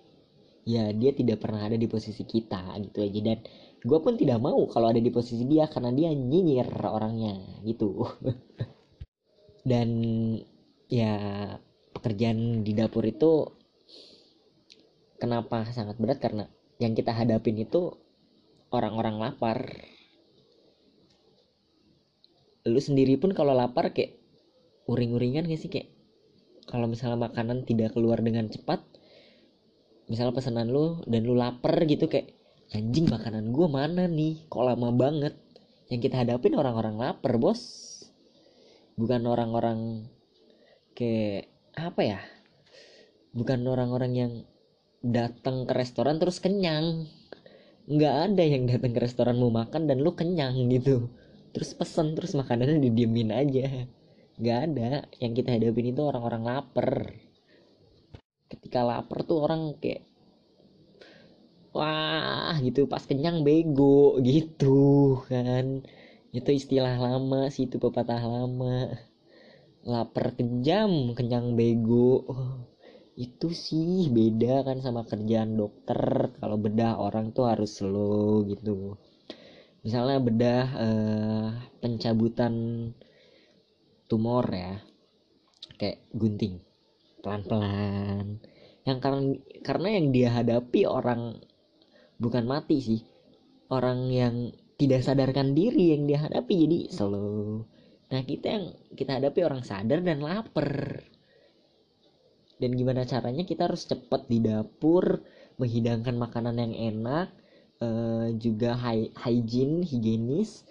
ya 0.67 0.91
dia 0.95 1.11
tidak 1.15 1.43
pernah 1.43 1.67
ada 1.67 1.79
di 1.79 1.87
posisi 1.87 2.23
kita 2.27 2.75
gitu 2.83 2.99
aja. 3.03 3.21
Dan 3.23 3.39
gue 3.83 3.99
pun 3.99 4.15
tidak 4.15 4.39
mau 4.39 4.63
kalau 4.71 4.95
ada 4.95 5.03
di 5.03 5.11
posisi 5.11 5.43
dia 5.47 5.67
karena 5.67 5.91
dia 5.91 6.15
nyinyir 6.15 6.71
orangnya 6.87 7.35
gitu. 7.67 8.07
Dan 9.71 9.91
ya 10.87 11.15
pekerjaan 11.95 12.63
di 12.63 12.73
dapur 12.75 13.03
itu 13.07 13.47
kenapa 15.19 15.67
sangat 15.71 15.99
berat 15.99 16.19
karena 16.19 16.47
yang 16.79 16.95
kita 16.95 17.15
hadapin 17.15 17.59
itu 17.59 17.95
orang-orang 18.71 19.19
lapar. 19.19 19.59
Lu 22.67 22.79
sendiri 22.79 23.19
pun 23.19 23.35
kalau 23.35 23.55
lapar 23.55 23.91
kayak 23.91 24.15
uring-uringan 24.87 25.51
gak 25.51 25.59
sih? 25.59 25.71
Kayak 25.71 25.91
kalau 26.71 26.87
misalnya 26.87 27.27
makanan 27.31 27.67
tidak 27.67 27.95
keluar 27.95 28.23
dengan 28.23 28.47
cepat 28.47 28.83
misalnya 30.11 30.35
pesanan 30.37 30.69
lu 30.69 31.01
dan 31.09 31.25
lu 31.25 31.33
lapar 31.33 31.89
gitu 31.89 32.05
kayak 32.11 32.42
anjing 32.73 33.07
makanan 33.09 33.53
gue 33.53 33.69
mana 33.69 34.09
nih? 34.09 34.49
Kok 34.49 34.65
lama 34.65 34.89
banget? 34.93 35.37
Yang 35.93 36.09
kita 36.09 36.25
hadapin 36.25 36.57
orang-orang 36.57 36.97
lapar 36.97 37.37
bos. 37.37 37.61
Bukan 38.97 39.25
orang-orang 39.29 40.09
kayak 40.97 41.53
apa 41.77 42.01
ya? 42.01 42.21
Bukan 43.33 43.65
orang-orang 43.65 44.13
yang 44.13 44.33
datang 45.05 45.69
ke 45.69 45.73
restoran 45.77 46.17
terus 46.17 46.41
kenyang. 46.41 47.09
Nggak 47.89 48.15
ada 48.31 48.43
yang 48.45 48.65
datang 48.69 48.93
ke 48.95 49.01
restoran 49.01 49.37
mau 49.37 49.53
makan 49.53 49.91
dan 49.91 50.01
lu 50.01 50.17
kenyang 50.17 50.57
gitu. 50.73 51.13
Terus 51.53 51.77
pesen 51.77 52.17
terus 52.17 52.33
makanannya 52.33 52.81
didiemin 52.81 53.33
aja. 53.35 53.85
Nggak 54.41 54.59
ada. 54.71 54.91
Yang 55.21 55.33
kita 55.45 55.49
hadapin 55.61 55.93
itu 55.93 56.01
orang-orang 56.01 56.43
lapar. 56.47 57.13
Ketika 58.49 58.81
lapar 58.85 59.25
tuh 59.29 59.45
orang 59.45 59.77
kayak 59.81 60.12
wah 61.77 62.55
gitu. 62.61 62.87
Pas 62.89 63.03
kenyang 63.05 63.45
bego. 63.45 64.21
Gitu 64.21 65.21
kan. 65.27 65.85
Itu 66.33 66.51
istilah 66.53 66.97
lama 66.97 67.49
sih 67.53 67.69
itu 67.69 67.77
pepatah 67.77 68.23
lama. 68.25 68.89
Lapar 69.85 70.37
kejam 70.39 71.13
kenyang 71.13 71.59
bego. 71.59 72.25
Itu 73.13 73.53
sih 73.53 74.09
beda 74.09 74.65
kan 74.65 74.81
sama 74.81 75.05
kerjaan 75.05 75.61
dokter. 75.61 76.33
Kalau 76.41 76.57
bedah 76.57 76.97
orang 76.97 77.37
tuh 77.37 77.51
harus 77.51 77.77
slow 77.77 78.45
gitu. 78.49 78.97
Misalnya 79.85 80.19
bedah 80.23 80.65
eh, 80.79 81.49
pencabutan 81.83 82.55
tumor 84.09 84.47
ya. 84.49 84.81
Kayak 85.77 85.99
gunting. 86.17 86.63
Pelan-pelan. 87.21 88.41
Yang 88.83 88.99
karena 88.99 89.23
karena 89.63 89.89
yang 89.95 90.07
dia 90.11 90.31
hadapi 90.33 90.89
orang 90.89 91.39
bukan 92.19 92.45
mati 92.45 92.79
sih. 92.83 93.01
Orang 93.73 94.13
yang 94.13 94.53
tidak 94.77 95.07
sadarkan 95.07 95.55
diri 95.55 95.95
yang 95.95 96.05
dia 96.11 96.27
hadapi 96.27 96.55
jadi 96.67 96.79
slow. 96.91 97.65
Nah 98.13 98.21
kita 98.27 98.47
yang 98.51 98.65
kita 98.93 99.23
hadapi 99.23 99.41
orang 99.47 99.63
sadar 99.65 100.05
dan 100.05 100.21
lapar. 100.21 101.01
Dan 102.61 102.79
gimana 102.79 103.03
caranya 103.09 103.43
kita 103.43 103.67
harus 103.67 103.89
cepat 103.89 104.29
di 104.29 104.39
dapur 104.39 105.25
menghidangkan 105.57 106.15
makanan 106.15 106.57
yang 106.63 106.75
enak 106.75 107.27
uh, 107.83 108.31
juga 108.39 108.79
hygiene 109.19 109.83
higienis 109.83 110.63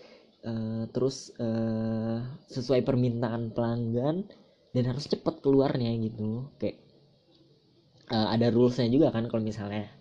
uh, 0.47 0.87
terus 0.91 1.35
uh, 1.37 2.23
sesuai 2.47 2.87
permintaan 2.87 3.51
pelanggan 3.51 4.23
dan 4.71 4.83
harus 4.87 5.07
cepat 5.11 5.43
keluarnya 5.43 5.91
gitu. 5.99 6.47
Kayak 6.59 6.79
uh, 8.11 8.27
ada 8.31 8.47
rulesnya 8.51 8.87
juga 8.87 9.11
kan 9.11 9.27
kalau 9.27 9.43
misalnya 9.43 9.91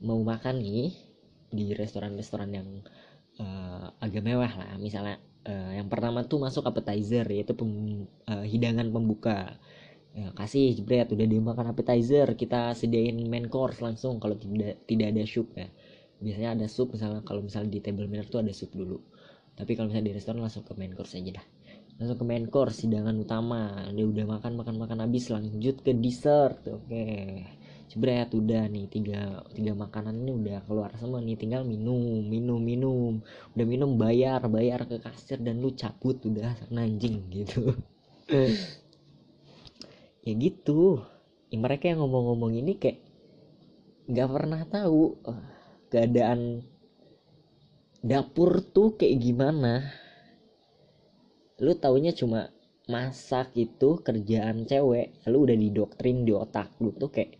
mau 0.00 0.20
makan 0.20 0.64
nih 0.64 0.92
di 1.50 1.74
restoran-restoran 1.76 2.50
yang 2.54 2.68
uh, 3.40 3.92
agak 4.00 4.22
mewah 4.24 4.50
lah. 4.50 4.76
Misalnya 4.80 5.20
uh, 5.44 5.72
yang 5.76 5.88
pertama 5.88 6.24
tuh 6.24 6.40
masuk 6.40 6.64
appetizer 6.64 7.26
yaitu 7.28 7.52
pem, 7.52 8.04
uh, 8.28 8.44
hidangan 8.46 8.88
pembuka. 8.88 9.58
Ya, 10.10 10.34
kasih 10.34 10.74
jebret 10.74 11.06
udah 11.14 11.22
dimakan 11.22 11.70
appetizer 11.70 12.34
kita 12.34 12.74
sediain 12.74 13.14
main 13.30 13.46
course 13.46 13.78
langsung 13.78 14.18
kalau 14.18 14.34
tidak 14.34 14.82
tidak 14.90 15.14
ada 15.14 15.22
sup 15.22 15.54
ya. 15.54 15.70
Biasanya 16.18 16.50
ada 16.58 16.66
sup 16.66 16.90
misalnya 16.90 17.22
kalau 17.22 17.46
misalnya 17.46 17.70
di 17.70 17.80
table 17.80 18.10
manner 18.10 18.26
tuh 18.26 18.42
ada 18.42 18.50
sup 18.50 18.74
dulu. 18.74 18.98
Tapi 19.54 19.70
kalau 19.78 19.92
misalnya 19.92 20.10
di 20.10 20.14
restoran 20.18 20.42
langsung 20.42 20.66
ke 20.66 20.74
main 20.74 20.90
course 20.98 21.14
aja 21.14 21.38
dah. 21.38 21.46
Langsung 22.02 22.18
ke 22.18 22.26
main 22.26 22.44
course 22.50 22.82
hidangan 22.82 23.14
utama. 23.22 23.86
Dia 23.94 24.02
udah 24.02 24.26
makan 24.26 24.52
makan 24.58 24.74
makan 24.82 24.98
habis 25.06 25.30
lanjut 25.30 25.78
ke 25.78 25.94
dessert 25.94 26.58
oke. 26.66 26.90
okay. 26.90 27.59
Jebret 27.90 28.30
udah 28.30 28.70
nih 28.70 28.86
tiga 28.86 29.42
tiga 29.50 29.74
makanan 29.74 30.14
ini 30.22 30.30
udah 30.30 30.58
keluar 30.62 30.94
semua 30.94 31.18
nih. 31.18 31.34
Tinggal 31.34 31.66
minum 31.66 32.22
minum 32.22 32.62
minum. 32.62 33.18
Udah 33.58 33.66
minum 33.66 33.98
bayar 33.98 34.46
bayar 34.46 34.86
ke 34.86 35.02
kasir 35.02 35.42
dan 35.42 35.58
lu 35.58 35.74
cabut 35.74 36.22
udah 36.22 36.54
nanjing 36.70 37.26
gitu. 37.34 37.74
Ya 40.20 40.36
gitu. 40.36 41.00
Ya, 41.48 41.56
mereka 41.56 41.88
yang 41.88 42.04
ngomong-ngomong 42.04 42.52
ini 42.52 42.76
kayak 42.76 43.00
nggak 44.04 44.28
pernah 44.28 44.62
tahu 44.68 45.16
uh, 45.24 45.48
keadaan 45.88 46.60
dapur 48.04 48.60
tuh 48.60 49.00
kayak 49.00 49.16
gimana. 49.16 49.88
Lu 51.56 51.72
taunya 51.72 52.12
cuma 52.12 52.52
masak 52.90 53.54
itu 53.54 54.02
kerjaan 54.02 54.66
cewek 54.66 55.22
lalu 55.24 55.38
udah 55.46 55.56
didoktrin 55.56 56.26
di 56.26 56.34
otak 56.34 56.74
lu 56.82 56.90
tuh 56.90 57.08
kayak 57.08 57.39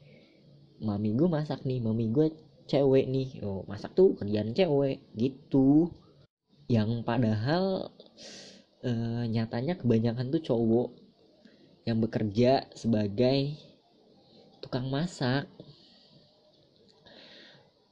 mami 0.80 1.12
gue 1.12 1.28
masak 1.28 1.62
nih 1.68 1.78
mami 1.84 2.08
gue 2.08 2.32
cewek 2.66 3.06
nih. 3.06 3.28
Oh 3.44 3.62
masak 3.68 3.92
tuh 3.92 4.16
kerjaan 4.16 4.56
cewek 4.56 5.04
gitu. 5.14 5.92
Yang 6.70 7.04
padahal 7.04 7.92
uh, 8.86 9.24
nyatanya 9.28 9.76
kebanyakan 9.76 10.32
tuh 10.32 10.42
cowok 10.42 10.88
yang 11.84 11.98
bekerja 12.00 12.64
sebagai 12.72 13.56
tukang 14.64 14.88
masak. 14.88 15.48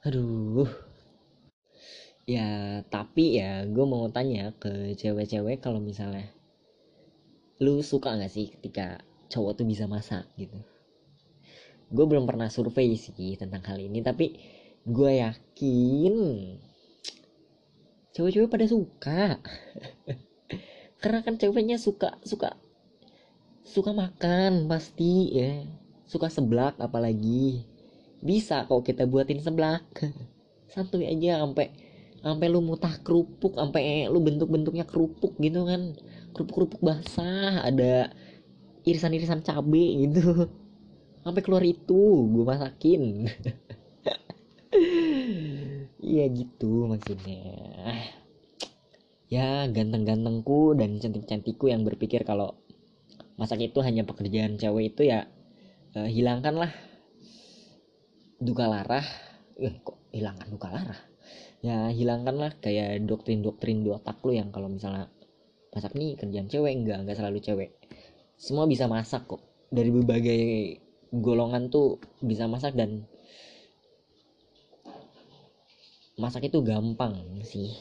Aduh. 0.07 0.69
Ya 2.29 2.81
tapi 2.93 3.41
ya 3.41 3.65
gue 3.65 3.87
mau 3.89 4.05
tanya 4.13 4.53
ke 4.61 4.93
cewek-cewek 4.97 5.65
kalau 5.65 5.81
misalnya 5.81 6.29
lu 7.59 7.83
suka 7.83 8.15
gak 8.15 8.31
sih 8.31 8.53
ketika 8.55 9.03
cowok 9.27 9.59
tuh 9.59 9.67
bisa 9.67 9.91
masak 9.91 10.23
gitu 10.39 10.63
gue 11.89 12.05
belum 12.05 12.29
pernah 12.29 12.53
survei 12.53 12.97
sih 12.97 13.37
tentang 13.41 13.65
hal 13.65 13.81
ini 13.81 14.05
tapi 14.05 14.37
gue 14.89 15.13
yakin 15.21 16.15
cewek-cewek 18.19 18.51
pada 18.51 18.67
suka. 18.67 19.39
Karena 21.03 21.23
kan 21.23 21.39
ceweknya 21.39 21.79
suka 21.79 22.19
suka 22.27 22.59
suka 23.63 23.95
makan 23.95 24.67
pasti 24.67 25.31
ya. 25.31 25.63
Suka 26.09 26.27
seblak 26.27 26.75
apalagi. 26.83 27.63
Bisa 28.19 28.67
kok 28.67 28.83
kita 28.83 29.07
buatin 29.07 29.39
seblak. 29.39 29.87
Santuy 30.73 31.07
aja 31.07 31.47
sampai 31.47 31.71
sampai 32.19 32.47
lu 32.51 32.59
mutah 32.59 32.99
kerupuk 33.07 33.55
sampai 33.55 34.11
lu 34.11 34.19
bentuk-bentuknya 34.19 34.83
kerupuk 34.83 35.39
gitu 35.39 35.63
kan. 35.63 35.95
Kerupuk-kerupuk 36.35 36.83
basah 36.83 37.63
ada 37.63 38.11
irisan-irisan 38.83 39.47
cabe 39.47 39.85
gitu 40.09 40.49
sampai 41.23 41.43
keluar 41.43 41.65
itu 41.65 42.29
gue 42.31 42.45
masakin. 42.45 43.03
Iya 45.99 46.25
gitu 46.31 46.89
maksudnya. 46.89 47.43
Ya 49.29 49.69
ganteng-gantengku 49.69 50.73
dan 50.79 50.97
cantik-cantikku 50.97 51.69
yang 51.69 51.85
berpikir 51.85 52.25
kalau 52.25 52.57
masak 53.37 53.61
itu 53.61 53.85
hanya 53.85 54.09
pekerjaan 54.09 54.57
cewek 54.57 54.97
itu 54.97 55.13
ya 55.13 55.29
uh, 55.99 56.09
hilangkanlah 56.09 56.73
duka 58.41 58.65
larah. 58.71 59.05
Eh, 59.59 59.75
kok 59.85 59.99
hilangkan 60.15 60.49
duka 60.49 60.71
larah? 60.71 61.01
Ya 61.61 61.91
hilangkanlah 61.91 62.57
kayak 62.63 63.05
doktrin-doktrin 63.05 63.83
di 63.85 63.91
otak 63.91 64.23
lu 64.23 64.33
yang 64.33 64.55
kalau 64.55 64.71
misalnya 64.71 65.11
masak 65.75 65.93
nih 65.99 66.17
kerjaan 66.17 66.49
cewek 66.49 66.73
enggak 66.73 67.05
enggak 67.05 67.17
selalu 67.19 67.39
cewek. 67.45 67.71
Semua 68.39 68.65
bisa 68.65 68.87
masak 68.87 69.27
kok. 69.27 69.43
Dari 69.69 69.91
berbagai 69.93 70.43
golongan 71.15 71.73
tuh 71.73 72.03
bisa 72.21 72.45
masak 72.45 72.77
dan 72.77 73.05
masak 76.19 76.49
itu 76.49 76.61
gampang 76.61 77.45
sih. 77.47 77.73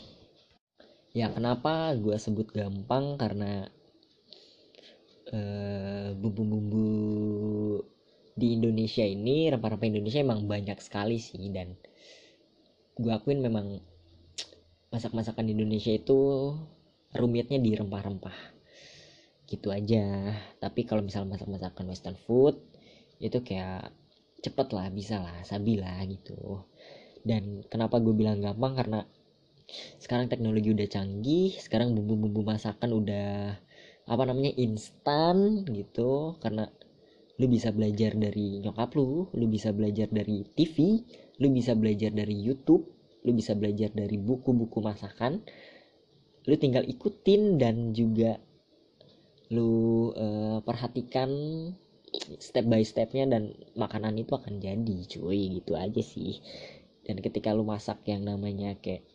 Ya 1.11 1.33
kenapa 1.33 1.97
gue 1.97 2.13
sebut 2.21 2.53
gampang? 2.53 3.17
Karena 3.17 3.65
Eh, 5.27 6.15
bumbu-bumbu 6.15 6.87
uh, 6.87 7.83
di 8.31 8.55
Indonesia 8.55 9.03
ini 9.03 9.51
rempah-rempah 9.51 9.91
Indonesia 9.91 10.23
emang 10.23 10.47
banyak 10.47 10.79
sekali 10.79 11.19
sih. 11.19 11.51
Dan 11.51 11.75
gue 12.95 13.11
akuin 13.11 13.43
memang 13.43 13.75
masak-masakan 14.87 15.51
Indonesia 15.51 15.91
itu 15.91 16.55
rumitnya 17.11 17.59
di 17.59 17.75
rempah-rempah. 17.75 18.55
Gitu 19.51 19.67
aja. 19.67 20.31
Tapi 20.63 20.87
kalau 20.87 21.03
misal 21.03 21.27
masak-masakan 21.27 21.91
western 21.91 22.15
food 22.15 22.55
itu 23.17 23.41
kayak 23.41 23.93
cepet 24.41 24.67
lah 24.73 24.87
bisa 24.93 25.21
lah 25.21 25.37
sabi 25.41 25.81
lah 25.81 26.01
gitu. 26.05 26.63
Dan 27.25 27.65
kenapa 27.67 27.99
gue 27.99 28.13
bilang 28.13 28.39
gampang? 28.39 28.77
Karena 28.77 28.99
sekarang 29.99 30.31
teknologi 30.31 30.71
udah 30.71 30.87
canggih 30.87 31.51
sekarang 31.59 31.91
bumbu-bumbu 31.91 32.45
masakan 32.47 32.95
udah 32.95 33.57
apa 34.07 34.23
namanya 34.23 34.53
instan 34.55 35.65
gitu. 35.67 36.37
Karena 36.39 36.69
lu 37.37 37.45
bisa 37.45 37.69
belajar 37.69 38.17
dari 38.17 38.63
nyokap 38.63 38.97
lu 38.97 39.29
lu 39.37 39.45
bisa 39.45 39.69
belajar 39.69 40.09
dari 40.09 40.41
TV 40.57 41.05
lu 41.37 41.53
bisa 41.53 41.77
belajar 41.77 42.09
dari 42.09 42.33
YouTube 42.33 42.97
lu 43.21 43.35
bisa 43.35 43.53
belajar 43.53 43.91
dari 43.91 44.15
buku-buku 44.15 44.79
masakan. 44.79 45.43
Lu 46.47 46.55
tinggal 46.55 46.87
ikutin 46.87 47.59
dan 47.59 47.91
juga 47.91 48.39
lu 49.51 50.11
uh, 50.15 50.63
perhatikan 50.63 51.29
step 52.39 52.65
by 52.67 52.83
stepnya 52.83 53.27
dan 53.27 53.53
makanan 53.75 54.15
itu 54.19 54.33
akan 54.35 54.59
jadi 54.63 54.97
cuy. 55.07 55.59
Gitu 55.59 55.73
aja 55.75 56.01
sih. 56.03 56.39
Dan 57.07 57.23
ketika 57.23 57.55
lu 57.55 57.63
masak 57.63 58.03
yang 58.07 58.27
namanya 58.27 58.75
kayak 58.79 59.07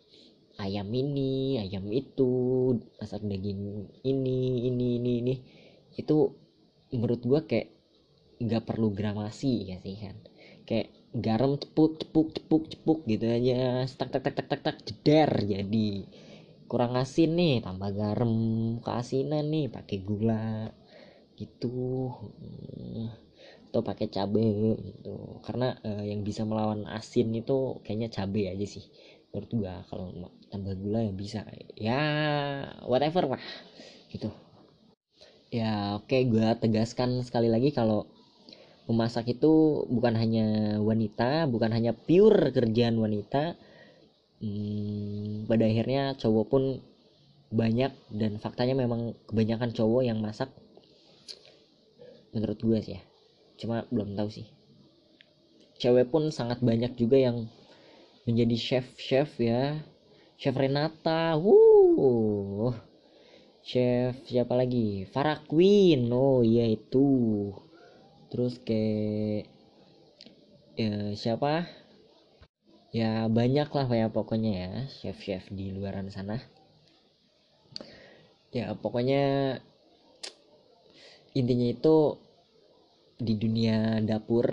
ayam 0.57 0.89
ini 0.93 1.57
ayam 1.61 1.89
itu 1.89 2.29
masak 3.01 3.25
daging 3.25 3.89
ini 4.05 4.69
ini 4.69 4.89
ini 4.97 5.11
ini 5.21 5.35
itu 5.97 6.29
menurut 6.93 7.21
gua 7.25 7.41
kayak 7.45 7.73
nggak 8.41 8.65
perlu 8.65 8.93
gramasi 8.93 9.73
ya 9.73 9.77
sih 9.81 9.97
kan. 9.97 10.17
Kayak 10.65 10.89
garam 11.13 11.57
cepuk 11.61 12.01
cepuk 12.01 12.33
cepuk 12.33 12.63
cepuk 12.71 12.99
gitu 13.05 13.25
aja. 13.29 13.85
Tak 13.85 14.09
tak 14.09 14.21
tak 14.25 14.33
tak 14.41 14.47
tak 14.49 14.61
tak 14.65 14.77
jeder 14.85 15.29
jadi. 15.45 16.09
Kurang 16.65 16.97
asin 16.97 17.37
nih 17.37 17.61
tambah 17.61 17.93
garam 17.93 18.33
keasinan 18.81 19.53
nih 19.53 19.69
pakai 19.69 19.97
gula 20.01 20.73
gitu. 21.39 22.11
Atau 23.69 23.81
pakai 23.81 24.07
cabai 24.09 24.77
gitu. 24.81 25.41
Karena 25.45 25.73
uh, 25.81 26.03
yang 26.05 26.21
bisa 26.21 26.45
melawan 26.45 26.85
asin 26.89 27.33
itu 27.33 27.81
kayaknya 27.81 28.09
cabai 28.13 28.53
aja 28.53 28.65
sih 28.65 28.85
menurut 29.33 29.51
gua. 29.57 29.75
Kalau 29.89 30.13
tambah 30.53 30.73
gula 30.77 30.99
ya 31.05 31.13
bisa. 31.13 31.39
Ya 31.73 32.01
whatever 32.85 33.37
lah 33.37 33.43
gitu. 34.13 34.29
Ya 35.53 36.01
oke 36.01 36.09
okay, 36.09 36.25
gue 36.25 36.47
tegaskan 36.57 37.21
sekali 37.21 37.45
lagi 37.45 37.69
kalau 37.69 38.09
memasak 38.89 39.31
itu 39.31 39.85
bukan 39.87 40.17
hanya 40.19 40.77
wanita 40.83 41.47
bukan 41.47 41.71
hanya 41.71 41.95
pure 41.95 42.51
kerjaan 42.51 42.99
wanita 42.99 43.55
hmm, 44.43 45.47
pada 45.47 45.63
akhirnya 45.63 46.19
cowok 46.19 46.45
pun 46.51 46.63
banyak 47.53 47.93
dan 48.11 48.41
faktanya 48.41 48.75
memang 48.75 49.15
kebanyakan 49.29 49.71
cowok 49.71 50.03
yang 50.03 50.19
masak 50.19 50.51
menurut 52.33 52.59
gue 52.59 52.79
sih 52.81 52.97
ya. 52.97 53.01
Cuma 53.55 53.85
belum 53.93 54.17
tahu 54.17 54.29
sih. 54.33 54.47
Cewek 55.77 56.09
pun 56.09 56.33
sangat 56.33 56.59
banyak 56.59 56.93
juga 56.97 57.17
yang 57.21 57.47
menjadi 58.27 58.55
chef 58.57 58.85
chef 58.97 59.37
ya. 59.39 59.79
Chef 60.35 60.57
Renata 60.57 61.37
wuh. 61.39 62.73
Chef 63.63 64.17
siapa 64.27 64.57
lagi? 64.59 65.07
Farah 65.07 65.39
Queen 65.45 66.11
oh 66.11 66.43
iya 66.43 66.67
itu. 66.67 67.07
Terus 68.33 68.57
kayak 68.65 69.47
ya, 70.75 71.13
siapa? 71.13 71.69
Ya 72.93 73.25
banyak 73.25 73.73
lah 73.73 73.89
ya 73.89 74.05
pokoknya 74.05 74.51
ya 74.53 74.71
chef-chef 75.01 75.49
di 75.49 75.73
luaran 75.73 76.13
sana. 76.13 76.37
Ya 78.53 78.69
pokoknya 78.77 79.57
intinya 81.33 81.67
itu 81.69 82.17
di 83.17 83.33
dunia 83.37 84.01
dapur 84.05 84.45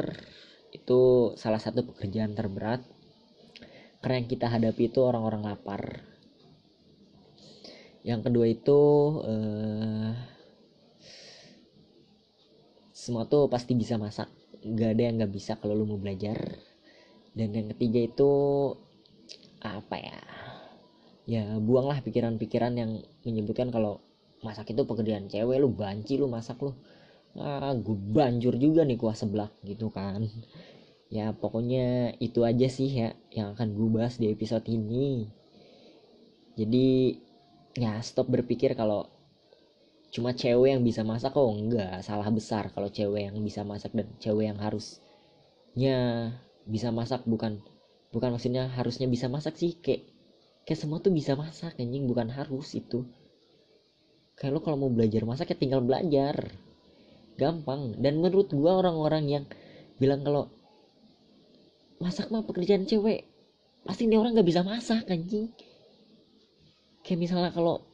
itu 0.70 1.32
salah 1.34 1.60
satu 1.60 1.84
pekerjaan 1.84 2.32
terberat. 2.32 2.80
Karena 4.00 4.24
yang 4.24 4.28
kita 4.32 4.46
hadapi 4.48 4.88
itu 4.88 5.00
orang-orang 5.04 5.44
lapar. 5.44 6.00
Yang 8.00 8.20
kedua 8.32 8.46
itu 8.48 8.80
eh, 9.28 10.12
semua 12.96 13.28
tuh 13.28 13.52
pasti 13.52 13.76
bisa 13.76 14.00
masak. 14.00 14.32
Gak 14.64 14.96
ada 14.96 15.02
yang 15.04 15.20
nggak 15.20 15.32
bisa 15.36 15.60
kalau 15.60 15.76
lu 15.76 15.84
mau 15.84 16.00
belajar. 16.00 16.36
Dan 17.36 17.52
yang 17.52 17.68
ketiga 17.76 18.00
itu 18.08 18.30
apa 19.60 19.96
ya? 20.00 20.20
Ya 21.28 21.44
buanglah 21.60 22.00
pikiran-pikiran 22.00 22.72
yang 22.74 23.04
menyebutkan 23.22 23.68
kalau 23.68 24.00
masak 24.40 24.72
itu 24.72 24.82
pekerjaan 24.88 25.28
cewek 25.28 25.56
lu 25.60 25.68
banci 25.72 26.16
lu 26.16 26.26
masak 26.26 26.60
lu. 26.64 26.72
Ah 27.38 27.72
gue 27.76 27.94
banjur 27.94 28.58
juga 28.58 28.82
nih 28.82 28.98
kuah 28.98 29.14
sebelah 29.14 29.50
gitu 29.62 29.92
kan. 29.92 30.26
Ya 31.10 31.34
pokoknya 31.34 32.14
itu 32.22 32.42
aja 32.46 32.66
sih 32.70 32.90
ya 32.90 33.08
yang 33.34 33.54
akan 33.54 33.74
gue 33.76 33.88
bahas 33.90 34.16
di 34.18 34.30
episode 34.30 34.66
ini. 34.66 35.28
Jadi 36.58 37.18
ya 37.78 38.02
stop 38.02 38.26
berpikir 38.30 38.74
kalau 38.74 39.06
cuma 40.10 40.34
cewek 40.34 40.74
yang 40.74 40.82
bisa 40.82 41.06
masak. 41.06 41.36
Oh 41.38 41.52
enggak. 41.54 42.02
Salah 42.02 42.26
besar 42.34 42.72
kalau 42.74 42.90
cewek 42.90 43.30
yang 43.30 43.36
bisa 43.44 43.62
masak 43.62 43.94
dan 43.94 44.10
cewek 44.18 44.50
yang 44.50 44.58
harusnya 44.58 45.96
bisa 46.66 46.88
masak. 46.90 47.22
Bukan 47.28 47.62
bukan 48.10 48.34
maksudnya 48.34 48.66
harusnya 48.74 49.06
bisa 49.06 49.30
masak 49.30 49.54
sih. 49.54 49.78
Kayak 49.78 50.10
kayak 50.66 50.78
semua 50.82 50.98
tuh 50.98 51.14
bisa 51.14 51.38
masak 51.38 51.78
anjing. 51.78 52.10
Bukan 52.10 52.30
harus 52.30 52.74
itu 52.74 53.06
kayak 54.40 54.56
lo 54.56 54.60
kalau 54.64 54.88
mau 54.88 54.90
belajar 54.90 55.20
masak 55.28 55.52
ya 55.52 55.56
tinggal 55.60 55.84
belajar. 55.84 56.48
Gampang. 57.36 58.00
Dan 58.00 58.24
menurut 58.24 58.48
gua 58.56 58.80
orang-orang 58.80 59.24
yang 59.28 59.44
bilang 60.00 60.24
kalau 60.24 60.48
masak 62.00 62.32
mah 62.32 62.40
pekerjaan 62.48 62.88
cewek 62.88 63.28
pasti 63.84 64.08
ini 64.08 64.16
orang 64.16 64.32
nggak 64.32 64.48
bisa 64.48 64.64
masak 64.64 65.04
anjing. 65.12 65.52
Kayak 67.04 67.20
misalnya 67.20 67.52
kalau 67.52 67.84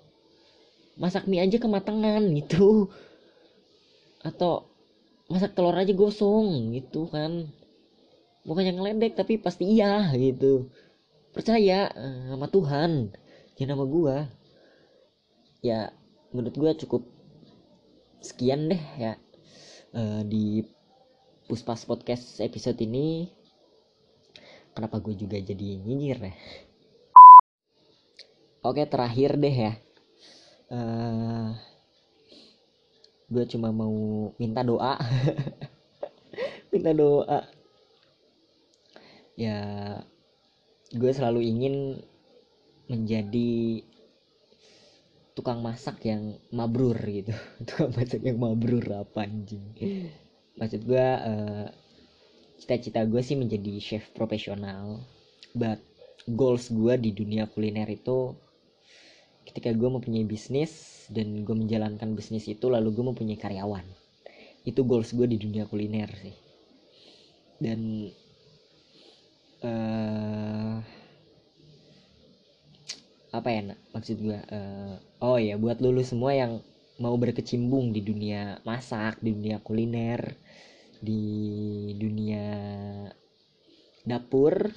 masak 0.95 1.27
mie 1.27 1.43
aja 1.43 1.59
kematangan 1.59 2.23
gitu. 2.39 2.95
Atau 4.23 4.71
masak 5.27 5.59
telur 5.59 5.75
aja 5.75 5.91
gosong 5.91 6.79
gitu 6.79 7.11
kan. 7.11 7.51
Bukan 8.47 8.63
yang 8.63 8.79
ngeledek 8.79 9.19
tapi 9.19 9.43
pasti 9.43 9.67
iya 9.67 10.15
gitu. 10.15 10.71
Percaya 11.35 11.91
uh, 11.91 12.31
sama 12.31 12.47
Tuhan. 12.47 13.11
Jangan 13.59 13.75
sama 13.75 13.87
gua. 13.91 14.17
Ya 15.59 15.91
menurut 16.37 16.53
gua 16.61 16.77
cukup 16.77 17.09
sekian 18.21 18.69
deh 18.69 18.83
ya 19.01 19.17
uh, 19.97 20.21
di 20.21 20.61
Puspas 21.47 21.87
Podcast 21.87 22.43
episode 22.43 22.77
ini. 22.83 23.31
Kenapa 24.75 25.01
gue 25.01 25.17
juga 25.17 25.41
jadi 25.41 25.81
nyinyir 25.81 26.21
ya? 26.21 26.35
Oke 28.67 28.83
terakhir 28.85 29.39
deh 29.41 29.57
ya. 29.57 29.73
Uh, 30.67 30.77
eh, 30.77 31.49
gue 33.31 33.45
cuma 33.47 33.71
mau 33.71 34.35
minta 34.37 34.67
doa. 34.67 34.99
Minta 36.75 36.93
doa. 36.93 37.47
Ya 39.39 39.59
gue 40.93 41.11
selalu 41.15 41.41
ingin 41.47 42.05
menjadi 42.91 43.87
tukang 45.37 45.61
masak 45.61 46.01
yang 46.09 46.41
mabrur 46.49 46.97
gitu. 47.05 47.37
Tukang 47.69 47.93
masak 47.93 48.25
yang 48.25 48.41
mabrur 48.41 48.83
apa 48.97 49.29
anjing? 49.29 49.77
Maksud 50.57 50.89
gue 50.89 51.07
uh, 51.07 51.69
cita-cita 52.57 53.05
gue 53.05 53.21
sih 53.21 53.37
menjadi 53.37 53.77
chef 53.77 54.09
profesional. 54.17 55.05
But 55.53 55.85
goals 56.25 56.73
gue 56.73 56.97
di 56.97 57.13
dunia 57.13 57.45
kuliner 57.53 57.87
itu 57.93 58.33
ketika 59.45 59.71
gue 59.77 59.89
mempunyai 59.93 60.25
bisnis 60.25 61.05
dan 61.13 61.45
gue 61.47 61.55
menjalankan 61.55 62.17
bisnis 62.17 62.49
itu 62.49 62.73
lalu 62.73 62.97
gue 62.97 63.05
mempunyai 63.05 63.37
karyawan. 63.37 63.85
Itu 64.65 64.89
goals 64.89 65.13
gue 65.13 65.29
di 65.29 65.37
dunia 65.37 65.69
kuliner 65.69 66.09
sih. 66.17 66.37
Dan 67.61 68.09
uh, 69.61 70.81
apa 73.35 73.49
ya 73.51 73.63
maksud 73.95 74.17
gue 74.23 74.39
uh, 74.39 74.95
oh 75.23 75.39
ya 75.39 75.59
buat 75.59 75.83
lulu 75.83 76.03
semua 76.03 76.33
yang 76.35 76.63
mau 77.03 77.13
berkecimpung 77.19 77.93
di 77.93 78.01
dunia 78.01 78.63
masak 78.65 79.21
di 79.21 79.35
dunia 79.35 79.61
kuliner 79.61 80.37
di 81.03 81.23
dunia 81.99 82.47
dapur 84.07 84.71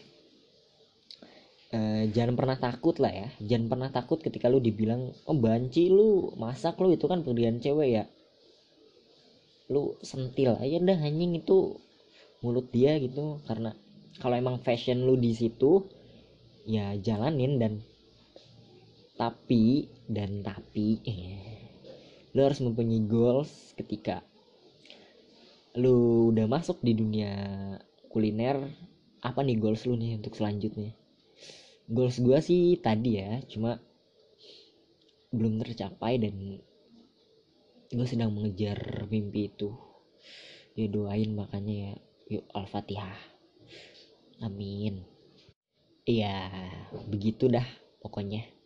uh, 1.73 2.03
jangan 2.09 2.33
pernah 2.35 2.57
takut 2.57 2.97
lah 2.97 3.13
ya. 3.13 3.27
Jangan 3.41 3.67
pernah 3.69 3.89
takut 3.93 4.19
ketika 4.19 4.49
lu 4.49 4.59
dibilang 4.59 5.13
oh 5.29 5.38
banci 5.38 5.89
lu 5.89 6.33
masak 6.35 6.77
lu 6.81 6.93
itu 6.93 7.05
kan 7.05 7.21
pekerjaan 7.21 7.62
cewek 7.62 7.89
ya. 7.89 8.03
Lu 9.69 9.95
sentil 10.01 10.57
aja 10.57 10.77
dah 10.81 10.99
anjing 10.99 11.38
itu 11.38 11.77
mulut 12.41 12.67
dia 12.73 12.97
gitu. 12.97 13.39
Karena 13.45 13.73
kalau 14.19 14.35
emang 14.35 14.57
fashion 14.65 15.05
lu 15.05 15.15
di 15.15 15.31
situ 15.38 15.85
ya 16.67 16.93
jalanin 16.99 17.57
dan 17.62 17.73
tapi 19.19 19.91
dan 20.08 20.39
tapi 20.39 21.03
eh, 21.03 21.36
lu 22.32 22.39
harus 22.39 22.63
mempunyai 22.63 23.03
goals 23.03 23.75
ketika 23.75 24.23
lu 25.75 26.32
udah 26.32 26.47
masuk 26.47 26.79
di 26.79 26.95
dunia 26.95 27.36
kuliner 28.08 28.63
apa 29.19 29.43
nih 29.43 29.60
goals 29.60 29.84
lu 29.84 29.99
nih 29.99 30.15
untuk 30.15 30.39
selanjutnya? 30.39 30.95
Goals 31.91 32.23
gue 32.23 32.39
sih 32.39 32.79
tadi 32.79 33.19
ya 33.19 33.43
cuma 33.51 33.75
belum 35.36 35.60
tercapai 35.67 36.15
dan 36.15 36.63
gue 37.91 38.08
sedang 38.08 38.32
mengejar 38.32 39.03
mimpi 39.12 39.51
itu. 39.51 39.75
Ya 40.79 40.88
doain 40.88 41.36
makanya 41.36 41.75
ya 41.75 41.93
yuk 42.39 42.45
al-fatihah. 42.55 43.19
Amin. 44.39 45.03
Iya 46.08 46.47
begitu 47.12 47.51
dah 47.51 47.65
pokoknya 47.99 48.59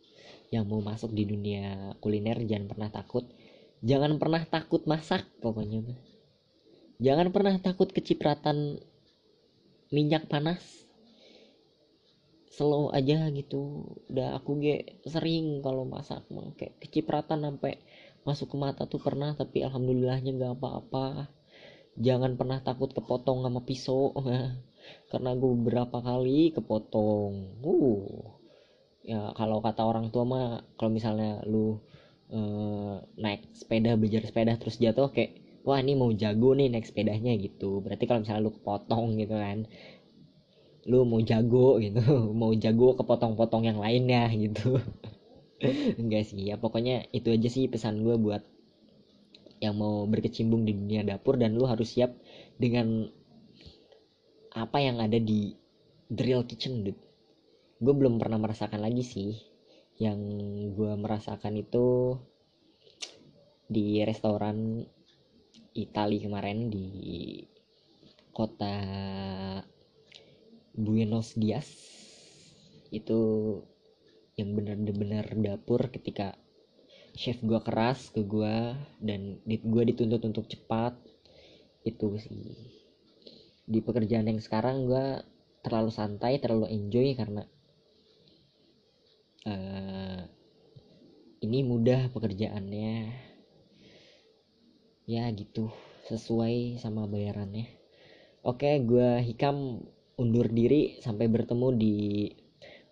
yang 0.53 0.69
mau 0.69 0.85
masuk 0.85 1.09
di 1.17 1.25
dunia 1.25 1.97
kuliner 1.97 2.37
jangan 2.45 2.69
pernah 2.69 2.89
takut. 2.93 3.25
Jangan 3.81 4.21
pernah 4.21 4.45
takut 4.45 4.85
masak 4.85 5.25
pokoknya 5.41 5.81
jangan 7.03 7.35
pernah 7.35 7.55
takut 7.59 7.91
kecipratan 7.91 8.79
minyak 9.91 10.31
panas. 10.31 10.61
Slow 12.53 12.93
aja 12.93 13.27
gitu. 13.33 13.89
Udah 14.07 14.37
aku 14.37 14.61
ge 14.61 15.01
sering 15.03 15.59
kalau 15.65 15.83
masak 15.89 16.23
kayak 16.55 16.77
kecipratan 16.79 17.43
sampai 17.43 17.81
masuk 18.23 18.53
ke 18.53 18.57
mata 18.61 18.87
tuh 18.87 19.01
pernah 19.01 19.35
tapi 19.35 19.65
alhamdulillahnya 19.65 20.31
nggak 20.37 20.53
apa-apa. 20.61 21.33
Jangan 21.97 22.37
pernah 22.39 22.61
takut 22.61 22.93
kepotong 22.93 23.45
sama 23.45 23.61
pisau. 23.65 24.13
Karena 25.11 25.31
gue 25.33 25.51
beberapa 25.59 25.97
kali 25.99 26.53
kepotong. 26.53 27.63
Uh 27.63 28.42
ya 29.03 29.35
kalau 29.35 29.59
kata 29.59 29.83
orang 29.83 30.09
tua 30.15 30.23
mah 30.23 30.47
kalau 30.79 30.91
misalnya 30.91 31.43
lu 31.43 31.83
uh, 32.31 33.03
naik 33.19 33.51
sepeda 33.51 33.99
belajar 33.99 34.23
sepeda 34.23 34.55
terus 34.55 34.79
jatuh 34.79 35.11
kayak 35.11 35.43
wah 35.63 35.79
ini 35.79 35.95
mau 35.95 36.11
jago 36.11 36.55
nih 36.55 36.67
naik 36.71 36.87
sepedanya 36.87 37.33
gitu. 37.39 37.79
Berarti 37.83 38.03
kalau 38.07 38.21
misalnya 38.23 38.43
lu 38.47 38.53
kepotong 38.55 39.07
gitu 39.19 39.35
kan. 39.35 39.57
Lu 40.87 41.07
mau 41.07 41.23
jago 41.23 41.77
gitu. 41.85 42.03
Mau 42.35 42.51
jago 42.55 42.95
kepotong-potong 42.99 43.63
yang 43.67 43.79
lainnya 43.79 44.27
gitu. 44.43 44.79
Enggak 45.99 46.27
sih 46.27 46.51
ya 46.51 46.59
pokoknya 46.59 47.07
itu 47.15 47.31
aja 47.31 47.47
sih 47.47 47.71
pesan 47.71 48.03
gue 48.03 48.19
buat 48.19 48.43
yang 49.63 49.79
mau 49.79 50.03
berkecimpung 50.03 50.67
di 50.67 50.75
dunia 50.75 51.07
dapur 51.07 51.39
dan 51.39 51.55
lu 51.55 51.63
harus 51.63 51.95
siap 51.95 52.11
dengan 52.59 53.07
apa 54.51 54.77
yang 54.83 54.99
ada 54.99 55.15
di 55.15 55.55
drill 56.11 56.43
kitchen 56.43 56.83
dude 56.83 56.99
gue 57.83 57.93
belum 57.93 58.15
pernah 58.15 58.39
merasakan 58.39 58.79
lagi 58.79 59.03
sih. 59.03 59.31
Yang 59.99 60.19
gue 60.73 60.91
merasakan 60.95 61.59
itu 61.59 62.15
di 63.67 63.99
restoran 64.07 64.87
Itali 65.73 66.21
kemarin 66.21 66.69
di 66.69 66.87
kota 68.31 68.77
Buenos 70.73 71.35
Dias. 71.35 71.67
Itu 72.93 73.19
yang 74.39 74.57
benar-benar 74.57 75.33
dapur 75.37 75.89
ketika 75.93 76.33
chef 77.13 77.37
gua 77.45 77.61
keras 77.61 78.09
ke 78.09 78.25
gua 78.25 78.73
dan 78.97 79.41
gue 79.45 79.83
dituntut 79.93 80.21
untuk 80.25 80.45
cepat. 80.49 80.97
Itu 81.85 82.17
sih. 82.21 82.53
Di 83.65 83.81
pekerjaan 83.81 84.29
yang 84.29 84.41
sekarang 84.41 84.85
gue 84.85 85.21
terlalu 85.65 85.89
santai 85.89 86.37
terlalu 86.37 86.69
enjoy 86.69 87.15
karena 87.17 87.47
Eh, 89.43 90.21
ini 91.43 91.59
mudah 91.67 92.07
pekerjaannya. 92.15 93.11
Ya 95.03 95.27
gitu. 95.35 95.67
Sesuai 96.07 96.79
sama 96.79 97.07
bayarannya. 97.11 97.67
Oke 98.43 98.79
gue 98.83 99.23
hikam 99.23 99.83
undur 100.19 100.47
diri 100.51 100.99
sampai 101.03 101.27
bertemu 101.27 101.67
di 101.75 101.95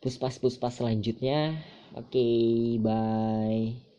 puspas-puspas 0.04 0.80
selanjutnya. 0.80 1.60
Oke 1.96 2.80
bye. 2.84 3.92